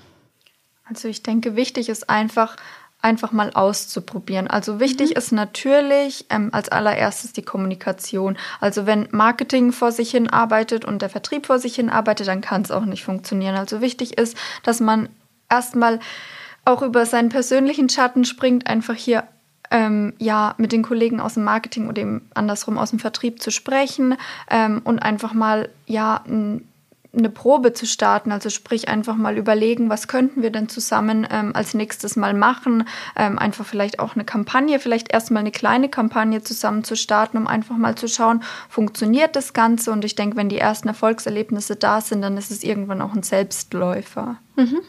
Also 0.85 1.09
ich 1.09 1.23
denke, 1.23 1.57
wichtig 1.57 1.89
ist 1.89 2.11
einfach, 2.11 2.57
einfach 3.01 3.33
mal 3.33 3.53
auszuprobieren. 3.53 4.49
Also 4.49 4.81
wichtig 4.81 5.11
mhm. 5.11 5.17
ist 5.17 5.33
natürlich 5.33 6.27
ähm, 6.31 6.51
als 6.53 6.69
allererstes 6.69 7.33
die 7.33 7.43
Kommunikation. 7.43 8.37
Also 8.61 8.87
wenn 8.87 9.09
Marketing 9.13 9.73
vor 9.73 9.93
sich 9.93 10.11
hin 10.11 10.29
arbeitet 10.29 10.85
und 10.85 11.01
der 11.01 11.11
Vertrieb 11.11 11.47
vor 11.47 11.59
sich 11.59 11.77
hin 11.77 11.91
arbeitet, 11.91 12.27
dann 12.27 12.41
kann 12.41 12.63
es 12.63 12.71
auch 12.71 12.85
nicht 12.85 13.05
funktionieren. 13.05 13.57
Also 13.57 13.81
wichtig 13.81 14.19
ist, 14.19 14.37
dass 14.63 14.81
man 14.81 15.09
erstmal 15.49 16.01
auch 16.65 16.83
über 16.83 17.07
seinen 17.07 17.29
persönlichen 17.29 17.89
Schatten 17.89 18.25
springt, 18.25 18.67
einfach 18.67 18.95
hier 18.95 19.25
ähm, 19.75 20.15
ja 20.19 20.55
mit 20.57 20.71
den 20.71 20.83
Kollegen 20.83 21.21
aus 21.21 21.35
dem 21.35 21.43
Marketing 21.45 21.89
oder 21.89 22.01
eben 22.01 22.31
andersrum 22.33 22.79
aus 22.79 22.91
dem 22.91 23.01
Vertrieb 23.01 23.43
zu 23.43 23.51
sprechen 23.51 24.17
ähm, 24.49 24.81
und 24.85 25.01
einfach 25.01 25.35
mal 25.35 25.69
ja 25.87 26.23
ein 26.27 26.67
eine 27.17 27.31
Probe 27.31 27.73
zu 27.73 27.87
starten, 27.87 28.33
also 28.33 28.51
sprich 28.51 28.89
einfach 28.89 29.15
mal 29.15 29.39
überlegen, 29.39 29.89
was 29.89 30.09
könnten 30.09 30.43
wir 30.43 30.51
denn 30.51 30.69
zusammen 30.69 31.25
ähm, 31.31 31.53
als 31.55 31.73
nächstes 31.73 32.17
mal 32.17 32.35
machen, 32.35 32.89
ähm, 33.15 33.39
einfach 33.39 33.65
vielleicht 33.65 34.01
auch 34.01 34.15
eine 34.15 34.25
Kampagne, 34.25 34.81
vielleicht 34.81 35.13
erstmal 35.13 35.43
eine 35.43 35.53
kleine 35.53 35.89
Kampagne 35.89 36.43
zusammen 36.43 36.83
zu 36.83 36.97
starten, 36.97 37.37
um 37.37 37.47
einfach 37.47 37.77
mal 37.77 37.95
zu 37.95 38.09
schauen, 38.09 38.43
funktioniert 38.69 39.37
das 39.37 39.53
Ganze 39.53 39.93
und 39.93 40.05
ich 40.05 40.17
denke, 40.17 40.37
wenn 40.37 40.49
die 40.49 40.59
ersten 40.59 40.89
Erfolgserlebnisse 40.89 41.77
da 41.77 42.01
sind, 42.01 42.23
dann 42.23 42.37
ist 42.37 42.51
es 42.51 42.65
irgendwann 42.65 43.01
auch 43.01 43.15
ein 43.15 43.23
Selbstläufer. 43.23 44.37
Mhm. 44.57 44.81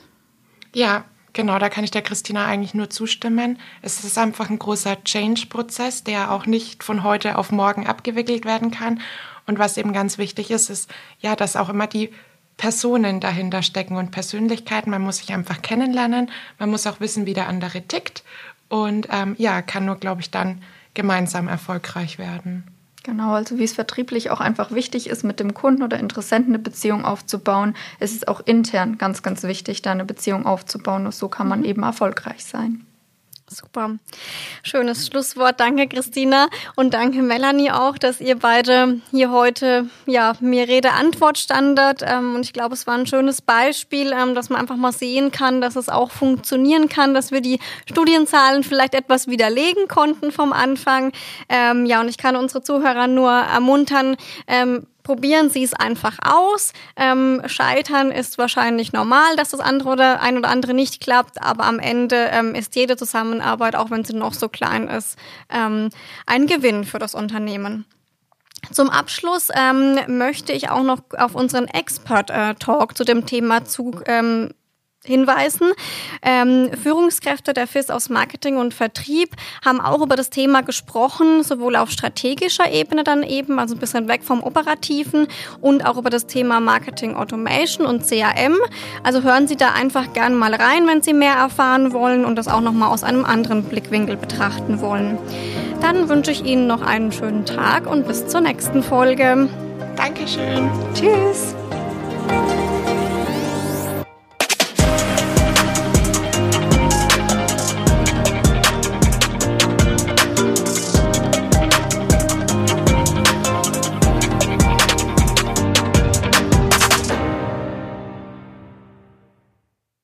Ja, 0.74 1.06
Genau, 1.36 1.60
da 1.60 1.68
kann 1.68 1.84
ich 1.84 1.92
der 1.92 2.02
Christina 2.02 2.46
eigentlich 2.46 2.74
nur 2.74 2.90
zustimmen. 2.90 3.60
Es 3.82 4.06
ist 4.06 4.18
einfach 4.18 4.50
ein 4.50 4.58
großer 4.58 5.04
Change-Prozess, 5.04 6.06
der 6.06 6.32
auch 6.32 6.46
nicht 6.46 6.82
von 6.82 7.04
heute 7.04 7.38
auf 7.38 7.52
morgen 7.52 7.86
abgewickelt 7.86 8.46
werden 8.46 8.72
kann. 8.72 9.02
Und 9.46 9.60
was 9.60 9.76
eben 9.76 9.92
ganz 9.92 10.18
wichtig 10.18 10.50
ist, 10.50 10.70
ist 10.70 10.90
ja, 11.20 11.36
dass 11.36 11.58
auch 11.58 11.68
immer 11.68 11.88
die 11.88 12.10
Personen 12.56 13.20
dahinter 13.20 13.64
stecken 13.64 13.98
und 13.98 14.12
Persönlichkeiten. 14.12 14.90
Man 14.90 15.02
muss 15.02 15.18
sich 15.18 15.34
einfach 15.34 15.62
kennenlernen. 15.62 16.32
Man 16.58 16.70
muss 16.70 16.88
auch 16.88 17.02
wissen, 17.02 17.26
wie 17.26 17.34
der 17.34 17.50
andere 17.50 17.82
tickt. 17.82 18.24
Und 18.70 19.10
ähm, 19.12 19.36
ja, 19.38 19.62
kann 19.62 19.84
nur, 19.84 19.98
glaube 19.98 20.22
ich, 20.22 20.32
dann 20.32 20.64
gemeinsam 20.94 21.50
erfolgreich 21.50 22.18
werden. 22.18 22.64
Genau, 23.06 23.34
also 23.34 23.60
wie 23.60 23.64
es 23.64 23.74
vertrieblich 23.74 24.32
auch 24.32 24.40
einfach 24.40 24.72
wichtig 24.72 25.08
ist, 25.08 25.24
mit 25.24 25.40
dem 25.40 25.54
Kunden 25.54 25.84
oder 25.84 26.00
Interessenten 26.00 26.56
eine 26.56 26.64
Beziehung 26.64 27.06
aufzubauen, 27.06 27.76
ist 28.00 28.16
es 28.16 28.28
auch 28.28 28.42
intern 28.44 28.98
ganz, 28.98 29.22
ganz 29.22 29.44
wichtig, 29.44 29.84
da 29.84 29.92
eine 29.92 30.06
Beziehung 30.06 30.48
aufzubauen. 30.48 31.04
Nur 31.04 31.12
so 31.12 31.30
kann 31.30 31.48
man 31.48 31.60
mhm. 31.60 31.66
eben 31.66 31.84
erfolgreich 31.84 32.44
sein. 32.44 32.84
Super. 33.48 34.00
Schönes 34.64 35.06
Schlusswort. 35.06 35.60
Danke, 35.60 35.88
Christina. 35.88 36.48
Und 36.76 36.96
danke, 36.96 37.22
Melanie, 37.22 37.70
auch, 37.70 37.96
dass 38.00 38.20
ihr 38.20 38.40
beide 38.40 39.02
hier 39.12 39.30
heute, 39.30 39.88
ja, 40.08 40.34
mir 40.40 40.68
Rede-Antwort 40.68 41.38
standet. 41.38 42.02
Ähm, 42.02 42.34
und 42.34 42.42
ich 42.42 42.54
glaube, 42.54 42.74
es 42.74 42.88
war 42.88 42.96
ein 42.96 43.06
schönes 43.06 43.44
Beispiel, 43.44 44.14
ähm, 44.14 44.34
dass 44.34 44.50
man 44.50 44.60
einfach 44.60 44.78
mal 44.78 44.92
sehen 44.92 45.32
kann, 45.32 45.62
dass 45.62 45.76
es 45.76 45.90
auch 45.90 46.10
funktionieren 46.10 46.90
kann, 46.90 47.14
dass 47.14 47.32
wir 47.32 47.42
die 47.42 47.60
Studienzahlen 47.88 48.64
vielleicht 48.64 48.96
etwas 48.96 49.28
widerlegen 49.28 49.88
konnten 49.88 50.32
vom 50.32 50.52
Anfang. 50.52 51.12
Ähm, 51.48 51.86
ja, 51.86 52.02
und 52.02 52.10
ich 52.10 52.18
kann 52.18 52.36
unsere 52.36 52.64
Zuhörer 52.64 53.06
nur 53.06 53.32
ermuntern, 53.32 54.18
probieren 55.06 55.50
Sie 55.50 55.64
es 55.64 55.74
einfach 55.74 56.18
aus. 56.22 56.74
Ähm, 56.98 57.42
Scheitern 57.46 58.12
ist 58.12 58.38
wahrscheinlich 58.38 58.92
normal, 58.92 59.38
dass 59.38 59.52
das 59.52 59.62
andere 59.62 59.90
oder 59.90 60.22
ein 60.22 60.38
oder 60.38 60.50
andere 60.50 60.74
nicht 60.74 61.00
klappt, 61.00 61.42
aber 61.42 61.64
am 61.64 61.80
Ende 61.80 62.30
ähm, 62.32 62.56
ist 62.56 62.76
jede 62.76 62.98
Zusammenarbeit, 62.98 63.76
auch 63.76 63.92
wenn 63.92 64.04
sie 64.04 64.16
noch 64.16 64.34
so 64.34 64.50
klein 64.50 64.88
ist, 64.90 65.18
ähm, 65.50 65.90
ein 66.26 66.48
Gewinn 66.48 66.84
für 66.84 67.00
das 67.00 67.14
Unternehmen. 67.14 67.86
Zum 68.72 68.90
Abschluss 68.90 69.50
ähm, 69.54 70.00
möchte 70.08 70.52
ich 70.52 70.70
auch 70.70 70.82
noch 70.82 71.02
auf 71.16 71.36
unseren 71.36 71.68
Expert-Talk 71.68 72.92
äh, 72.92 72.96
zu 72.96 73.04
dem 73.04 73.28
Thema 73.28 73.64
zu 73.64 74.02
ähm, 74.08 74.50
hinweisen. 75.06 75.72
Ähm, 76.22 76.70
Führungskräfte 76.82 77.54
der 77.54 77.68
FIS 77.68 77.90
aus 77.90 78.10
Marketing 78.10 78.58
und 78.58 78.74
Vertrieb 78.74 79.30
haben 79.64 79.80
auch 79.80 80.02
über 80.02 80.16
das 80.16 80.30
Thema 80.30 80.62
gesprochen, 80.62 81.44
sowohl 81.44 81.76
auf 81.76 81.90
strategischer 81.92 82.72
Ebene 82.72 83.04
dann 83.04 83.24
eben, 83.24 83.60
also 83.60 83.76
ein 83.76 83.80
bisschen 83.80 84.08
weg 84.08 84.24
vom 84.24 84.44
Operativen 84.44 85.28
und 85.62 85.86
auch 85.86 85.98
über 85.98 86.10
das 86.10 86.28
Thema 86.28 86.60
Marketing 86.60 87.16
Automation 87.16 87.86
und 87.86 88.06
CRM. 88.06 88.56
Also 89.04 89.22
hören 89.22 89.48
Sie 89.48 89.56
da 89.56 89.72
einfach 89.74 90.14
gern 90.14 90.36
mal 90.36 90.54
rein, 90.54 90.88
wenn 90.88 91.02
Sie 91.02 91.14
mehr 91.14 91.36
erfahren 91.36 91.94
wollen 91.94 92.26
und 92.26 92.36
das 92.36 92.48
auch 92.48 92.62
nochmal 92.62 92.92
aus 92.92 93.04
einem 93.04 93.26
anderen 93.26 93.64
Blickwinkel 93.64 94.18
betrachten 94.18 94.82
wollen. 94.82 95.18
Dann 95.82 96.10
wünsche 96.10 96.32
ich 96.32 96.44
Ihnen 96.44 96.68
noch 96.68 96.82
einen 96.82 97.12
schönen 97.12 97.46
Tag 97.46 97.88
und 97.88 98.08
bis 98.08 98.28
zur 98.28 98.42
nächsten 98.42 98.82
Folge. 98.84 99.50
Dankeschön. 99.96 100.70
Tschüss. 100.94 101.56